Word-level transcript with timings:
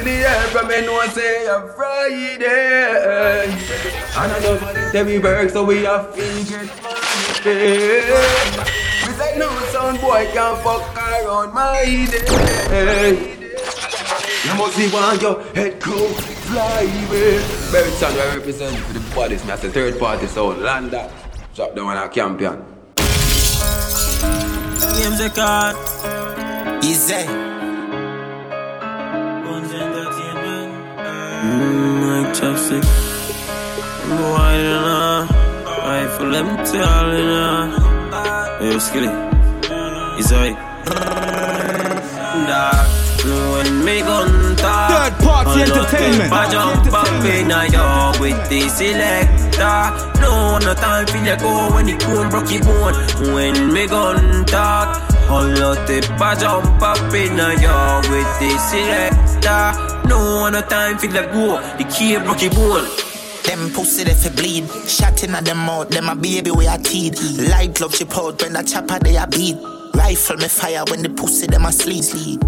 in 0.00 0.06
the 0.06 0.28
air 0.28 0.40
from 0.48 0.68
me 0.68 0.80
know 0.86 1.06
say 1.08 1.46
a 1.46 1.68
Friday. 1.76 3.44
And 4.16 4.32
I 4.32 4.40
know 4.40 4.56
that 4.92 5.06
we 5.06 5.18
work 5.18 5.50
so 5.50 5.64
we 5.64 5.84
have 5.84 6.14
to 6.14 6.44
get 6.48 6.82
money. 6.82 8.00
We 9.04 9.12
say 9.12 9.38
no 9.38 9.48
son 9.72 10.00
boy 10.00 10.28
can 10.32 10.56
fuck 10.64 10.96
around 10.96 11.52
my 11.52 11.84
day. 12.10 13.36
You 14.44 14.54
must 14.56 14.76
be 14.78 14.88
one 14.88 15.20
your 15.20 15.42
head 15.54 15.80
crew 15.80 16.08
fly 16.48 16.80
away. 16.80 17.38
Baby 17.72 17.90
son, 17.96 18.12
I 18.18 18.36
represent 18.36 18.76
for 18.76 18.92
the 18.94 19.14
bodies, 19.14 19.44
me 19.44 19.52
as 19.52 19.60
the 19.60 19.70
third 19.70 19.98
party 19.98 20.26
sound. 20.26 20.62
Landa, 20.62 21.12
drop 21.54 21.74
down 21.76 21.88
on 21.88 21.96
our 21.96 22.08
champion. 22.08 22.64
Games 24.96 25.20
a 25.20 25.30
card. 25.30 25.76
Easy. 26.82 27.49
Mmm, 31.40 32.24
like 32.24 32.34
chopstick. 32.36 32.84
You 34.04 34.16
know. 34.16 35.26
Rifle 35.90 36.36
empty, 36.36 36.78
all 36.78 37.12
you 37.16 37.24
know. 37.24 38.58
Hey, 38.60 38.78
skilly. 38.78 39.08
It's 40.18 40.32
alright. 40.32 40.70
When 43.22 43.84
me 43.84 44.00
gun 44.00 44.56
talk 44.56 44.90
Third 44.90 45.24
party 45.24 45.62
entertainment. 45.62 46.32
I 46.32 46.50
jump 46.50 46.92
up 46.92 47.24
in 47.24 47.50
a 47.50 47.66
yard 47.70 48.18
with 48.18 48.48
the 48.48 48.68
selector 48.68 50.20
No, 50.20 50.58
no 50.58 50.74
time 50.74 51.06
for 51.06 51.18
you 51.18 51.36
go 51.36 51.74
when 51.74 51.86
the 51.86 51.96
cone 51.98 52.28
broke 52.30 52.50
your 52.50 52.62
bone 52.64 53.34
When 53.34 53.72
me 53.72 53.86
gun 53.86 54.44
talk 54.46 55.10
all 55.30 55.44
of 55.44 55.86
the 55.86 56.16
I 56.18 56.34
jump 56.34 56.82
up 56.82 57.14
in 57.14 57.38
a 57.38 57.60
yard 57.60 58.08
with 58.08 58.30
the 58.40 58.58
selector 58.58 59.99
No, 60.10 60.40
one 60.40 60.54
no 60.54 60.60
time 60.62 60.98
for 60.98 61.06
you 61.06 61.12
go 61.12 61.60
The 61.78 61.84
key 61.84 62.16
broke 62.18 62.42
your 62.42 62.50
bone 62.50 62.84
Them 63.44 63.70
pussy 63.72 64.02
they 64.02 64.14
fi 64.14 64.28
bleed. 64.30 64.64
Shot 64.88 65.22
at 65.22 65.44
them 65.44 65.58
mouth, 65.58 65.88
them 65.88 66.08
a 66.08 66.16
baby 66.16 66.50
we 66.50 66.66
a 66.66 66.76
teed. 66.78 67.14
Light 67.48 67.74
glove 67.74 67.94
chip 67.94 68.16
out 68.18 68.42
when 68.42 68.52
the 68.54 68.62
chopper 68.62 68.98
they 68.98 69.16
a 69.16 69.26
beat. 69.28 69.56
Rifle 69.94 70.36
me 70.36 70.48
fire 70.48 70.84
when 70.90 71.02
the 71.02 71.10
pussy 71.10 71.46
them 71.46 71.64
a 71.64 71.70
sleep. 71.72 72.40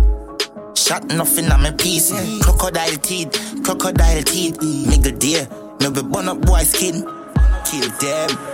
Shot 0.76 1.04
nothing 1.04 1.50
on 1.52 1.62
my 1.62 1.70
piece. 1.70 2.10
Crocodile 2.42 2.96
teeth, 2.96 3.62
crocodile 3.64 4.22
teeth. 4.22 4.58
Nigga 4.58 5.16
dear, 5.18 5.48
me 5.80 5.94
be 5.94 6.02
burn 6.02 6.28
up 6.28 6.40
boy 6.42 6.64
skin. 6.64 7.04
Kill 7.64 7.88
them. 8.00 8.51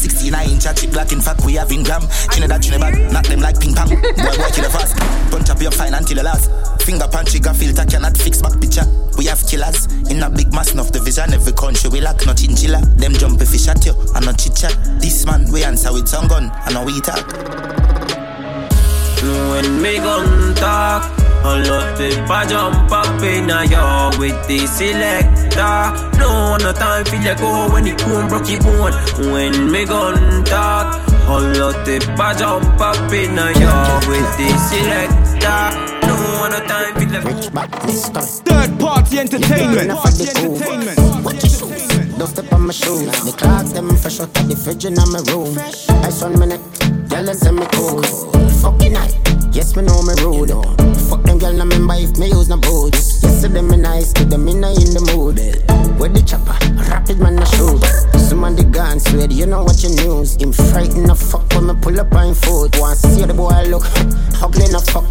69 0.00 0.50
inch 0.50 0.66
a 0.66 0.72
chip 0.72 0.90
black 0.90 1.12
in 1.12 1.20
fact 1.20 1.44
we 1.44 1.54
have 1.54 1.70
in 1.70 1.82
gram. 1.82 2.02
Chin 2.32 2.48
that 2.48 2.62
chin 2.62 2.80
bag, 2.80 3.12
knock 3.12 3.26
them 3.26 3.40
like 3.40 3.60
ping 3.60 3.74
pong. 3.74 3.88
Boy 4.00 4.34
boy 4.40 4.50
kill 4.56 4.64
the 4.64 4.70
fast, 4.72 4.96
punch 5.30 5.50
up 5.50 5.60
your 5.60 5.70
fine 5.70 5.94
until 5.94 6.16
the 6.16 6.22
last. 6.22 6.50
Finger 6.82 7.06
punch 7.06 7.30
trigger 7.30 7.52
filter 7.52 7.84
cannot 7.84 8.16
fix 8.16 8.40
back 8.40 8.58
picture. 8.60 8.88
We 9.18 9.26
have 9.26 9.44
killers, 9.46 9.86
in 10.08 10.22
a 10.22 10.30
big 10.30 10.52
mass 10.52 10.72
enough 10.72 10.92
division. 10.92 11.34
Every 11.34 11.52
country 11.52 11.90
we 11.90 12.00
lack 12.00 12.24
no 12.24 12.32
chinchilla. 12.32 12.80
Them 12.96 13.12
jump 13.12 13.40
if 13.42 13.52
you 13.52 13.58
shot 13.58 13.84
you, 13.84 13.92
and 14.14 14.24
no 14.24 14.32
chit 14.32 14.56
chat 14.56 14.74
This 15.00 15.26
man 15.26 15.50
we 15.52 15.64
answer 15.64 15.92
with 15.92 16.08
some 16.08 16.28
gun, 16.28 16.50
and 16.64 16.74
now 16.74 16.84
we 16.84 17.00
talk 17.00 18.19
When 19.22 19.82
me 19.82 19.98
gun 19.98 20.54
talk 20.54 21.04
all 21.44 21.60
of 21.60 21.98
the 21.98 22.26
I 22.28 22.46
jump 22.46 22.90
up 22.90 23.22
in 23.22 23.50
a 23.50 23.64
yard 23.64 24.16
with 24.18 24.36
the 24.48 24.66
selector 24.66 26.18
No, 26.18 26.56
no 26.56 26.72
time 26.72 27.04
for 27.04 27.16
you 27.16 27.34
go 27.36 27.68
when 27.72 27.84
the 27.84 27.92
cone 27.96 28.28
broke 28.28 28.48
your 28.48 28.60
bone 28.60 28.92
When 29.32 29.70
me 29.70 29.84
gun 29.84 30.44
talk 30.44 31.00
all 31.28 31.44
of 31.44 31.74
the 31.84 32.00
I 32.18 32.34
jump 32.34 32.80
up 32.80 33.12
in 33.12 33.38
a 33.38 33.52
yard 33.60 34.06
with 34.06 34.30
the 34.36 34.48
selector 34.68 36.06
No, 36.06 36.48
no 36.48 36.60
time 36.66 36.94
for 36.94 37.02
you 37.02 37.20
Rich 37.20 37.52
badness 37.52 38.08
coming. 38.08 38.28
Third 38.48 38.80
party 38.80 39.18
entertainment. 39.18 39.82
Enough 39.82 40.04
of 40.06 40.16
the 40.16 40.24
groove. 40.34 41.24
Watch 41.24 41.42
your 41.42 41.50
shoes. 41.50 42.16
Don't 42.16 42.28
step 42.28 42.52
on 42.52 42.66
my 42.66 42.72
shoes. 42.72 43.24
The 43.24 43.34
clocks 43.36 43.72
them 43.72 43.94
fresh 43.96 44.20
out 44.20 44.28
of 44.38 44.48
the 44.48 44.56
fridge 44.56 44.84
in 44.86 44.94
my 44.94 45.20
room. 45.32 45.58
Ice 46.06 46.22
on 46.22 46.38
my 46.38 46.46
neck. 46.46 46.79
Girl 47.10 47.24
them 47.24 47.34
send 47.34 47.56
me 47.56 47.66
cool. 47.72 48.02
Fucking 48.62 48.92
night. 48.92 49.18
Yes, 49.50 49.74
me 49.74 49.82
know 49.82 50.00
me 50.02 50.14
rude. 50.22 50.54
Fuck 51.10 51.24
them 51.24 51.38
girl, 51.38 51.60
I 51.60 51.64
remember 51.66 51.94
if 51.98 52.16
me 52.18 52.28
use 52.28 52.48
no 52.48 52.56
boots. 52.56 53.20
Yesterday 53.20 53.62
me 53.62 53.76
nice, 53.76 54.12
give 54.12 54.30
them 54.30 54.46
in 54.46 54.62
in 54.62 54.94
the 54.94 55.02
mood. 55.10 55.42
With 55.98 56.14
the 56.14 56.22
chopper, 56.22 56.54
rapid 56.88 57.18
man 57.18 57.36
a 57.36 57.46
shoot. 57.46 57.82
Some 58.14 58.44
on 58.44 58.54
the 58.54 58.62
guns, 58.62 59.10
sweat, 59.10 59.32
you 59.32 59.46
know 59.46 59.64
what 59.64 59.82
you 59.82 59.90
news. 59.90 60.36
Him 60.36 60.52
frightened 60.52 61.08
the 61.10 61.16
fuck 61.16 61.50
when 61.52 61.66
me 61.66 61.74
pull 61.82 61.98
up 61.98 62.14
on 62.14 62.32
foot. 62.32 62.78
Want 62.78 62.96
see 62.96 63.24
the 63.26 63.34
boy 63.34 63.66
look 63.66 63.82
ugly 64.40 64.70
no 64.70 64.78
fuck. 64.78 65.04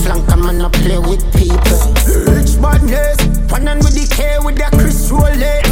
Flank 0.00 0.24
a 0.32 0.36
man 0.36 0.62
a 0.62 0.70
play 0.70 0.96
with 0.96 1.20
people. 1.36 1.84
Rich 2.32 2.56
badness, 2.56 3.20
on 3.52 3.78
with 3.84 3.92
the 3.92 4.08
K 4.08 4.38
with 4.40 4.56
the 4.56 4.68
Chris 4.80 5.12
Rolex. 5.12 5.68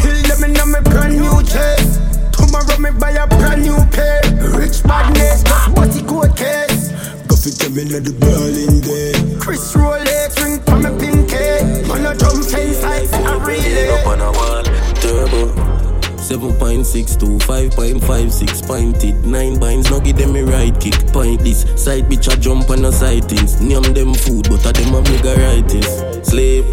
Kill 0.00 0.18
them 0.24 0.44
in 0.48 0.56
my 0.72 0.80
brand 0.80 1.20
new 1.20 1.42
chest. 1.44 1.81
Tomorrow 2.82 2.94
me 2.94 3.00
buy 3.00 3.10
a 3.12 3.26
brand 3.26 3.62
new 3.62 3.76
pair. 3.90 4.20
Rich 4.58 4.82
badness, 4.82 5.42
just 5.44 5.74
bust 5.74 5.98
the 5.98 6.04
court 6.06 6.36
case. 6.36 6.90
Go 7.28 7.36
fit 7.36 7.54
them 7.58 7.78
in 7.78 7.88
the 7.88 8.12
brawling 8.18 8.80
day. 8.80 9.38
Chris 9.38 9.74
Rolex 9.74 10.42
ring 10.42 10.58
for 10.62 10.76
me 10.78 10.90
pinky. 10.98 11.86
Man 11.86 12.06
a 12.06 12.16
drum 12.18 12.42
fence 12.42 12.82
like 12.82 13.12
a 13.12 13.38
relay. 13.38 13.88
up 13.88 14.06
on 14.06 14.20
a 14.20 14.32
wall, 14.32 14.62
turbo. 15.00 15.72
7.62, 16.22 17.38
5.56, 17.40 18.66
point 18.66 19.04
it. 19.04 19.14
9 19.24 19.58
binds, 19.60 19.90
no 19.90 20.00
give 20.00 20.16
them 20.16 20.34
a 20.34 20.42
right 20.44 20.78
kick. 20.80 20.94
Point 21.12 21.40
this, 21.40 21.62
side 21.82 22.04
bitch 22.04 22.32
a 22.32 22.40
jump 22.40 22.70
on 22.70 22.82
the 22.82 22.90
side 22.90 23.24
things. 23.26 23.60
Name 23.60 23.82
them 23.92 24.14
food, 24.14 24.48
but 24.48 24.64
a 24.66 24.72
them 24.72 24.94
a 24.94 25.02
megaritis. 25.02 26.24
Slave, 26.24 26.64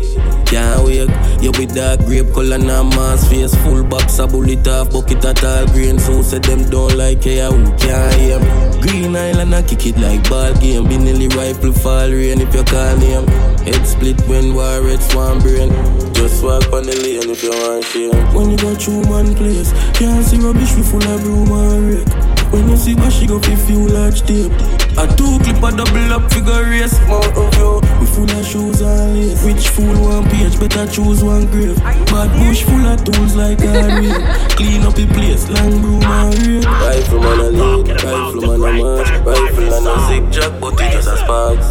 can't 0.50 0.84
wake. 0.84 1.10
You 1.42 1.52
with 1.52 1.76
dark 1.76 2.02
grape 2.02 2.34
color, 2.34 2.58
na 2.58 2.84
mass 2.84 3.28
face. 3.30 3.56
Full 3.64 3.84
box, 3.84 4.20
a 4.20 4.28
bullet 4.28 4.68
off, 4.68 4.92
bucket 4.92 5.24
at 5.24 5.44
all 5.44 5.66
green. 5.68 6.00
So 6.00 6.22
say 6.22 6.40
them 6.40 6.70
don't 6.70 6.98
like 6.98 7.24
hair, 7.24 7.52
who 7.52 7.66
can't 7.78 8.14
hear? 8.16 8.40
Green 8.82 9.16
Island, 9.16 9.54
I 9.54 9.62
kick 9.62 9.86
it 9.86 9.98
like 9.98 10.28
ball 10.30 10.54
game. 10.56 10.86
Benelli 10.86 11.30
rifle 11.36 11.72
fall 11.72 12.10
rain 12.10 12.42
if 12.42 12.54
you 12.54 12.64
call 12.64 12.98
name. 12.98 13.28
Head 13.64 13.86
split 13.86 14.20
when 14.28 14.56
war 14.56 14.82
red 14.82 15.02
swan 15.02 15.40
brain. 15.40 15.70
Just 16.14 16.44
walk 16.44 16.74
on 16.74 16.84
the 16.84 16.96
lane 16.98 17.30
if 17.30 17.44
you 17.44 17.52
want 17.52 17.86
shame. 17.86 18.12
When 18.34 18.50
you 18.52 18.58
go 18.58 18.76
through 18.76 19.08
one 19.08 19.36
place, 19.36 19.72
can't 19.94 20.26
see 20.26 20.38
rubbish, 20.38 20.76
we 20.76 20.84
full 20.84 21.04
of 21.04 21.22
broom 21.22 21.52
and 21.52 21.94
rake. 21.94 22.52
When 22.52 22.68
you 22.68 22.78
see 22.78 22.96
what 22.96 23.14
she 23.14 23.28
go 23.28 23.40
feel 23.40 23.88
large 23.88 24.22
tape. 24.24 24.52
A 25.00 25.08
two 25.16 25.40
clip 25.40 25.64
a 25.64 25.72
double 25.72 26.12
up 26.12 26.30
figure 26.30 26.64
race. 26.68 27.00
More 27.08 27.24
of 27.24 27.56
you. 27.56 27.80
We 28.02 28.06
full 28.06 28.30
of 28.30 28.46
shoes 28.46 28.82
and 28.82 29.16
lace. 29.16 29.42
Rich 29.46 29.70
fool 29.70 29.96
one 30.04 30.28
page, 30.30 30.60
better 30.60 30.86
choose 30.92 31.24
one 31.24 31.46
grave. 31.46 31.78
Bad 32.12 32.28
bush 32.36 32.64
full 32.64 32.86
of 32.86 33.02
tools 33.06 33.34
like 33.34 33.62
a 33.62 33.88
rain. 33.88 34.12
Clean 34.60 34.82
up 34.84 34.96
the 34.96 35.08
place, 35.08 35.50
long 35.50 35.80
broom 35.80 36.04
and 36.04 36.36
rake. 36.46 36.66
Rifle 36.66 37.20
man 37.22 37.40
a 37.40 37.50
lead, 37.50 37.88
rifle 38.04 38.42
man 38.42 38.60
a 38.60 38.84
march. 38.84 39.10
Rifle 39.24 39.74
and 39.74 39.88
a 39.88 39.96
zigzag, 40.10 40.60
but 40.60 40.74
it 40.82 40.92
just 40.92 41.08
a 41.08 41.16
sparks. 41.16 41.68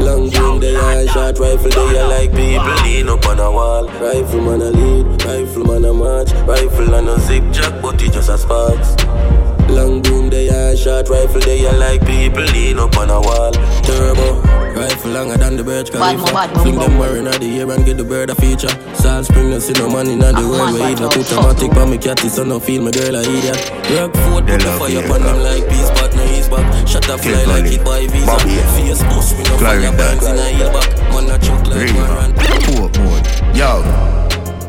Long 0.00 0.28
broom 0.30 0.58
they 0.58 0.74
are 0.74 1.06
shot, 1.06 1.38
rifle 1.38 1.70
they 1.70 2.00
are 2.00 2.08
like 2.08 2.34
people 2.34 2.74
lean 2.82 3.08
up 3.08 3.24
on 3.26 3.38
a 3.38 3.48
wall. 3.48 3.86
Rifle 3.86 4.40
man 4.40 4.60
a 4.60 4.70
lead, 4.70 5.24
rifle 5.24 5.64
man 5.66 5.84
a 5.84 5.94
march. 5.94 6.32
Rifle 6.48 6.94
and 6.94 7.08
a 7.10 7.20
zigzag, 7.20 7.80
but 7.80 8.02
it 8.02 8.12
just 8.12 8.28
a 8.28 8.36
sparks. 8.36 8.96
Long 9.70 10.02
boom, 10.02 10.28
they 10.30 10.48
are 10.48 10.76
shot 10.76 11.08
rifle, 11.08 11.40
they 11.40 11.66
are 11.66 11.76
like 11.76 12.04
people 12.06 12.42
lean 12.42 12.78
up 12.78 12.96
on 12.96 13.08
a 13.10 13.20
wall. 13.20 13.52
Turbo, 13.82 14.40
rifle 14.74 15.10
longer 15.12 15.36
than 15.36 15.56
the 15.56 15.64
bird 15.64 15.90
Bad 15.92 16.18
mo, 16.18 16.24
bad 16.26 16.54
mo, 16.54 16.62
Fling 16.62 16.76
mo. 16.76 16.86
them 16.86 16.98
wearing 16.98 17.26
at 17.26 17.40
the 17.40 17.58
air 17.60 17.70
and 17.70 17.84
get 17.84 17.96
the 17.96 18.04
bird 18.04 18.30
a 18.30 18.34
feature. 18.34 18.68
Salt 18.94 19.26
spring, 19.26 19.50
no 19.50 19.58
see 19.58 19.72
no 19.74 19.88
man 19.88 20.06
in 20.08 20.18
the 20.18 20.26
world 20.34 20.72
man, 20.72 20.74
where 20.74 20.92
eat 20.92 21.00
no 21.00 21.08
bad 21.08 21.16
put 21.26 21.32
mo. 21.32 21.50
a 21.50 21.54
matic 21.54 21.76
on 21.80 21.90
me 21.90 21.98
cat, 21.98 22.18
so 22.20 22.44
no 22.44 22.58
feel 22.60 22.82
my 22.82 22.90
girl 22.90 23.16
a 23.16 23.20
idiot. 23.22 23.60
Work 23.90 24.14
foot, 24.28 24.46
put 24.46 24.60
the 24.60 24.70
fire 24.78 25.04
upon 25.04 25.22
them 25.22 25.38
like 25.42 25.64
peace, 25.68 25.90
but 25.96 26.14
no 26.14 26.24
ease 26.34 26.48
back. 26.48 26.66
Shut 26.88 27.08
a 27.08 27.16
fly 27.18 27.44
like 27.44 27.72
it 27.72 27.84
by 27.84 28.06
visa. 28.06 28.26
Bobby. 28.26 28.56
Face 28.76 29.02
bust, 29.08 29.36
we 29.38 29.42
no 29.44 29.56
fire 29.56 29.80
Clarendon. 29.80 29.96
bands 29.96 30.26
in 30.26 30.36
a 30.36 30.48
heel 30.50 30.70
back. 30.72 30.90
Man 31.14 31.30
a 31.30 31.38
choke 31.38 31.66
like 31.66 31.94
one 31.94 32.10
run. 32.18 32.30
Port 32.68 32.98
mode. 32.98 33.56
Yo. 33.56 34.19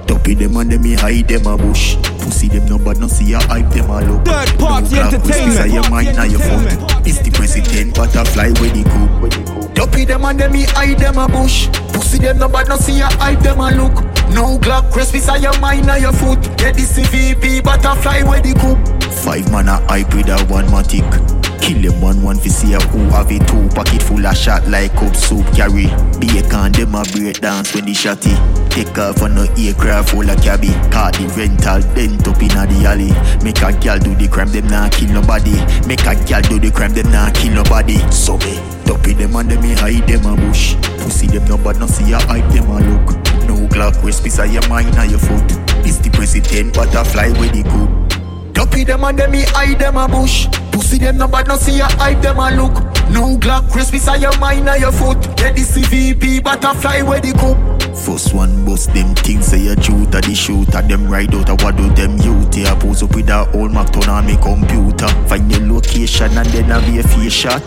Dumpy 0.07 0.33
them 0.35 0.55
and 0.57 0.71
them 0.71 0.81
me 0.81 0.93
hide 0.93 1.27
them 1.27 1.47
a 1.47 1.57
bush. 1.57 1.95
Pussy 2.19 2.47
them 2.47 2.65
no 2.65 2.77
bad 2.77 2.99
no 2.99 3.07
see 3.07 3.31
ya 3.31 3.39
hype 3.41 3.69
them 3.69 3.89
a 3.89 4.01
look. 4.01 4.25
Third 4.25 4.59
party 4.59 4.95
No 4.95 5.01
entertainment. 5.01 5.71
your 5.71 5.89
mind 5.89 6.15
now 6.15 6.23
your 6.23 6.39
foot. 6.39 7.07
It's 7.07 7.19
the 7.19 7.31
president 7.31 7.95
butterfly 7.95 8.49
where 8.59 8.71
the 8.71 8.83
cook. 8.83 9.73
Dumpy 9.73 10.05
them 10.05 10.25
and 10.25 10.39
them 10.39 10.51
me 10.51 10.63
hide 10.63 10.99
them 10.99 11.17
a 11.17 11.27
bush. 11.27 11.67
Pussy 11.93 12.19
them 12.19 12.37
no 12.39 12.47
bad 12.47 12.67
no 12.69 12.77
see 12.77 12.99
ya 12.99 13.09
hype 13.17 13.39
them 13.39 13.59
a 13.59 13.71
look. 13.71 13.93
No 14.33 14.57
Glock 14.59 14.91
crest 14.91 15.13
beside 15.13 15.41
your 15.41 15.57
mind 15.59 15.87
now 15.87 15.95
your 15.95 16.13
foot. 16.13 16.41
Get 16.57 16.75
the 16.75 16.83
CVP 16.83 17.63
butterfly 17.63 18.23
where 18.23 18.41
the 18.41 18.53
cook. 18.53 18.79
Five 19.23 19.51
man 19.51 19.67
a 19.67 19.77
hype 19.87 20.13
with 20.13 20.29
a 20.29 20.43
one 20.45 20.65
matic. 20.67 21.40
Kill 21.61 21.79
them 21.81 22.01
one 22.01 22.21
one 22.23 22.37
fi 22.37 22.49
see 22.49 22.73
who 22.73 22.99
have 23.13 23.31
it? 23.31 23.47
Two 23.47 23.69
Pocket 23.69 24.01
full 24.01 24.25
of 24.25 24.35
shot 24.35 24.67
like 24.67 24.93
cup 24.93 25.15
soup 25.15 25.45
carry. 25.53 25.85
Be 26.19 26.27
Bacon 26.41 26.71
them 26.71 26.95
a 26.95 27.03
break 27.13 27.39
dance 27.39 27.73
when 27.73 27.85
the 27.85 27.93
shotty. 27.93 28.33
Take 28.69 28.97
off 28.97 29.21
on 29.21 29.35
no 29.35 29.45
aircraft 29.57 30.09
full 30.09 30.27
of 30.27 30.41
cabby. 30.41 30.73
Car 30.89 31.11
the 31.11 31.29
rental 31.37 31.81
bent 31.93 32.27
up 32.27 32.41
inna 32.41 32.65
the 32.65 32.85
alley. 32.85 33.13
Make 33.43 33.61
a 33.61 33.71
gal 33.79 33.99
do 33.99 34.15
the 34.15 34.27
crime 34.27 34.51
them 34.51 34.67
not 34.67 34.91
kill 34.91 35.13
nobody. 35.13 35.53
Make 35.87 36.05
a 36.09 36.17
gal 36.25 36.41
do 36.41 36.59
the 36.59 36.71
crime 36.71 36.93
them 36.93 37.11
not 37.11 37.35
kill 37.35 37.53
nobody. 37.53 37.97
So 38.11 38.37
me 38.37 38.57
Dumpy 38.85 39.13
them 39.13 39.35
and 39.35 39.51
them 39.51 39.61
me 39.61 39.73
hide 39.73 40.07
them 40.07 40.25
a 40.25 40.35
bush. 40.35 40.75
Pussy 40.99 41.27
them 41.27 41.45
no 41.45 41.57
bad 41.57 41.79
no 41.79 41.87
see 41.87 42.11
a 42.11 42.19
hype 42.25 42.49
them 42.51 42.69
a 42.69 42.81
look. 42.81 43.15
No 43.45 43.55
Glock 43.69 44.03
west 44.03 44.23
piece 44.23 44.39
of 44.39 44.51
your 44.51 44.67
mind 44.67 44.97
or 44.97 45.05
your 45.05 45.19
foot. 45.19 45.47
This 45.83 45.97
the 45.97 46.09
president 46.09 46.73
butterfly 46.73 47.29
with 47.39 47.53
the 47.53 47.63
coop 47.63 48.53
Dumpy 48.53 48.83
them 48.83 49.03
and 49.03 49.17
them 49.17 49.31
me 49.31 49.43
hide 49.47 49.79
them 49.79 49.97
a 49.97 50.07
bush 50.07 50.47
Pussy 50.71 50.97
them 50.97 51.17
no 51.17 51.27
bad 51.27 51.47
no 51.47 51.55
see 51.55 51.79
a 51.79 51.85
hype 51.85 52.21
them 52.21 52.39
a 52.39 52.51
look. 52.51 52.73
No 53.11 53.37
Glock 53.37 53.69
crisp 53.71 53.91
beside 53.91 54.21
your 54.21 54.37
mind 54.39 54.69
or 54.69 54.77
your 54.77 54.91
foot. 54.91 55.19
Get 55.35 55.55
the 55.55 55.61
CVP 55.61 56.43
butterfly 56.43 57.01
where 57.01 57.19
the 57.19 57.33
coop 57.33 57.81
First 57.95 58.33
one 58.33 58.63
bust 58.65 58.93
them 58.93 59.13
things 59.15 59.47
say 59.47 59.59
you 59.59 59.75
shoot 59.81 60.15
at 60.15 60.23
the 60.23 60.33
shooter 60.33 60.81
Them 60.81 61.07
ride 61.07 61.35
out 61.35 61.49
a 61.49 61.55
what 61.63 61.75
do 61.75 61.89
them 61.89 62.17
youth. 62.19 62.55
Yeah 62.55 62.73
pose 62.79 63.03
up 63.03 63.13
with 63.15 63.29
a 63.29 63.51
old 63.53 63.73
Mac 63.73 63.91
turn 63.91 64.09
on 64.09 64.25
me 64.25 64.37
computer. 64.37 65.07
Find 65.27 65.51
your 65.51 65.73
location 65.73 66.37
and 66.37 66.47
then 66.49 66.65
have 66.65 66.87
a 66.87 67.03
face 67.03 67.33
shot. 67.33 67.63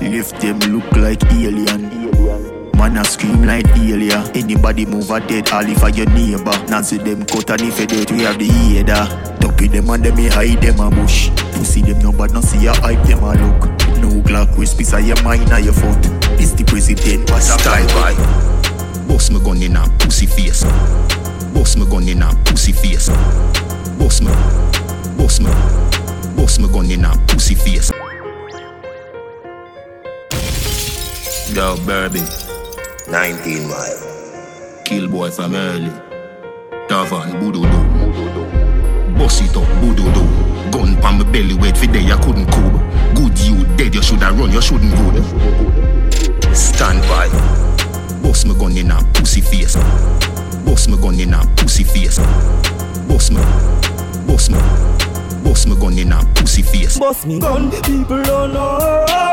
Lift 0.00 0.40
them 0.40 0.58
look 0.60 0.90
like 0.92 1.24
alien. 1.32 1.90
Man 2.76 2.98
a 2.98 3.04
scream 3.04 3.42
like 3.46 3.64
Delia 3.74 4.22
Anybody 4.34 4.84
move 4.86 5.10
a 5.10 5.18
dead 5.20 5.48
if 5.50 5.82
a 5.82 5.90
your 5.90 6.08
neighbor. 6.10 6.56
Nancy 6.68 6.98
them 6.98 7.24
cut 7.24 7.50
and 7.50 7.62
if 7.62 7.80
you 7.80 7.86
dead 7.86 8.10
we 8.10 8.22
have 8.22 8.38
the 8.38 8.46
header 8.46 9.36
Dumpy 9.56 9.68
them 9.68 9.88
and 9.88 10.04
them 10.04 10.16
me 10.16 10.28
hide 10.28 10.60
them 10.60 10.80
a 10.80 10.90
bush 10.90 11.30
Pussy 11.54 11.80
them 11.80 11.98
no 12.00 12.12
bad 12.12 12.32
no 12.32 12.42
see 12.42 12.66
a 12.66 12.74
hype 12.74 13.02
them 13.06 13.24
a 13.24 13.32
look 13.32 13.64
No 14.02 14.20
Glock 14.20 14.56
wrist 14.58 14.76
piece 14.76 14.92
of 14.92 15.00
your 15.00 15.20
mind 15.22 15.50
or 15.50 15.60
your 15.60 15.72
foot 15.72 16.02
This 16.36 16.52
the 16.52 16.64
president 16.64 17.30
what's 17.30 17.48
a 17.48 17.58
fly 17.58 17.86
by 17.86 18.56
Boss 19.08 19.30
me 19.30 19.38
gun 19.38 19.62
in 19.62 19.76
a 19.76 19.88
pussy 19.98 20.26
face. 20.26 20.64
Boss 21.54 21.76
me 21.76 21.86
gun 21.86 22.08
in 22.08 22.22
a 22.22 22.34
pussy 22.44 22.72
face. 22.72 23.08
Boss 23.98 24.20
me, 24.20 24.32
boss 25.16 25.38
me, 25.38 25.50
boss 26.36 26.58
me 26.58 26.66
gun 26.68 26.90
in 26.90 27.04
a 27.04 27.16
pussy 27.28 27.54
face. 27.54 27.92
Yo, 31.54 31.76
Burby, 31.86 32.20
19 33.08 33.68
mile. 33.68 34.82
kill 34.84 35.08
boy 35.08 35.30
from 35.30 35.54
early. 35.54 35.92
Tavan, 36.88 37.40
Bududu. 37.40 38.65
Boss 39.18 39.40
it 39.40 39.56
up, 39.56 39.64
Bududu. 39.80 40.22
Gun 40.70 40.96
pan 41.00 41.18
my 41.18 41.24
belly, 41.30 41.54
wait 41.54 41.76
for 41.76 41.86
day 41.86 42.04
I 42.10 42.16
couldn't 42.22 42.46
cool. 42.50 42.78
Good 43.14 43.38
you 43.40 43.64
dead, 43.76 43.94
you 43.94 44.02
shoulda 44.02 44.30
run, 44.32 44.52
you 44.52 44.60
shouldn't 44.60 44.92
go. 44.94 45.22
Stand 46.52 47.00
by. 47.08 47.28
Boss 48.22 48.44
me 48.44 48.54
gun 48.54 48.76
in 48.76 48.90
a 48.90 49.02
pussy 49.14 49.40
face. 49.40 49.76
Boss 50.64 50.88
me 50.88 50.96
gun 50.96 51.18
in 51.18 51.34
a 51.34 51.40
pussy 51.56 51.84
face. 51.84 52.18
Boss 53.08 53.30
me, 53.30 53.40
boss 54.26 54.50
me, 54.50 54.58
boss 55.44 55.66
me 55.66 55.74
gun 55.76 55.98
in 55.98 56.12
a 56.12 56.24
pussy 56.34 56.62
face. 56.62 56.98
Boss 56.98 57.24
me 57.24 57.38
gun, 57.38 57.70
people 57.82 58.22
don't 58.22 58.52
know. 58.52 59.32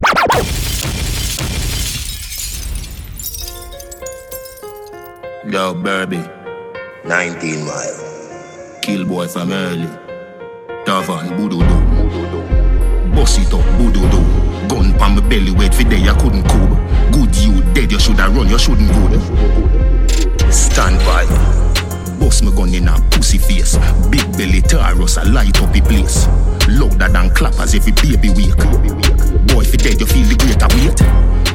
Yo, 5.46 5.74
Burby, 5.74 6.24
19 7.06 7.66
mile. 7.66 8.13
Kill 8.84 9.06
boy 9.06 9.26
from 9.30 9.50
early. 9.54 9.88
Tavan, 10.86 11.30
Bududu. 11.38 11.76
Boss 13.16 13.38
it 13.38 13.54
up, 13.54 13.64
Bududu. 13.80 14.20
Gun 14.68 14.92
pan 15.00 15.16
my 15.16 15.22
belly, 15.30 15.52
wait 15.52 15.74
for 15.74 15.84
day 15.84 16.04
I 16.04 16.14
couldn't 16.20 16.44
cool. 16.44 16.76
Good 17.16 17.34
you 17.38 17.64
dead, 17.74 17.92
you 17.94 18.00
shoulda 18.00 18.28
run, 18.28 18.50
you 18.50 18.60
shouldn't 18.60 18.92
go. 18.92 20.52
Stand 20.52 21.00
by. 21.08 21.26
Boss 22.20 22.42
me 22.42 22.52
gun 22.52 22.74
in 22.74 22.90
a 22.90 23.00
pussy 23.10 23.38
face. 23.38 23.78
Big 24.12 24.30
belly 24.38 24.62
Taurus, 24.62 25.18
I 25.18 25.24
light 25.24 25.62
up 25.62 25.72
the 25.72 25.80
place. 25.80 26.28
Louder 26.68 27.08
than 27.08 27.34
clappers, 27.34 27.74
every 27.76 27.94
baby 27.94 28.32
wake. 28.36 28.64
Boy, 29.48 29.64
if 29.64 29.78
dead, 29.78 30.02
you 30.02 30.06
feel 30.06 30.28
the 30.28 30.36
greater 30.36 30.68
weight. 30.76 31.00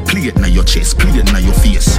Play 0.08 0.28
it 0.28 0.38
na 0.38 0.46
your 0.46 0.64
chest, 0.64 0.98
play 0.98 1.20
it 1.20 1.30
na 1.30 1.38
your 1.38 1.54
face. 1.60 1.98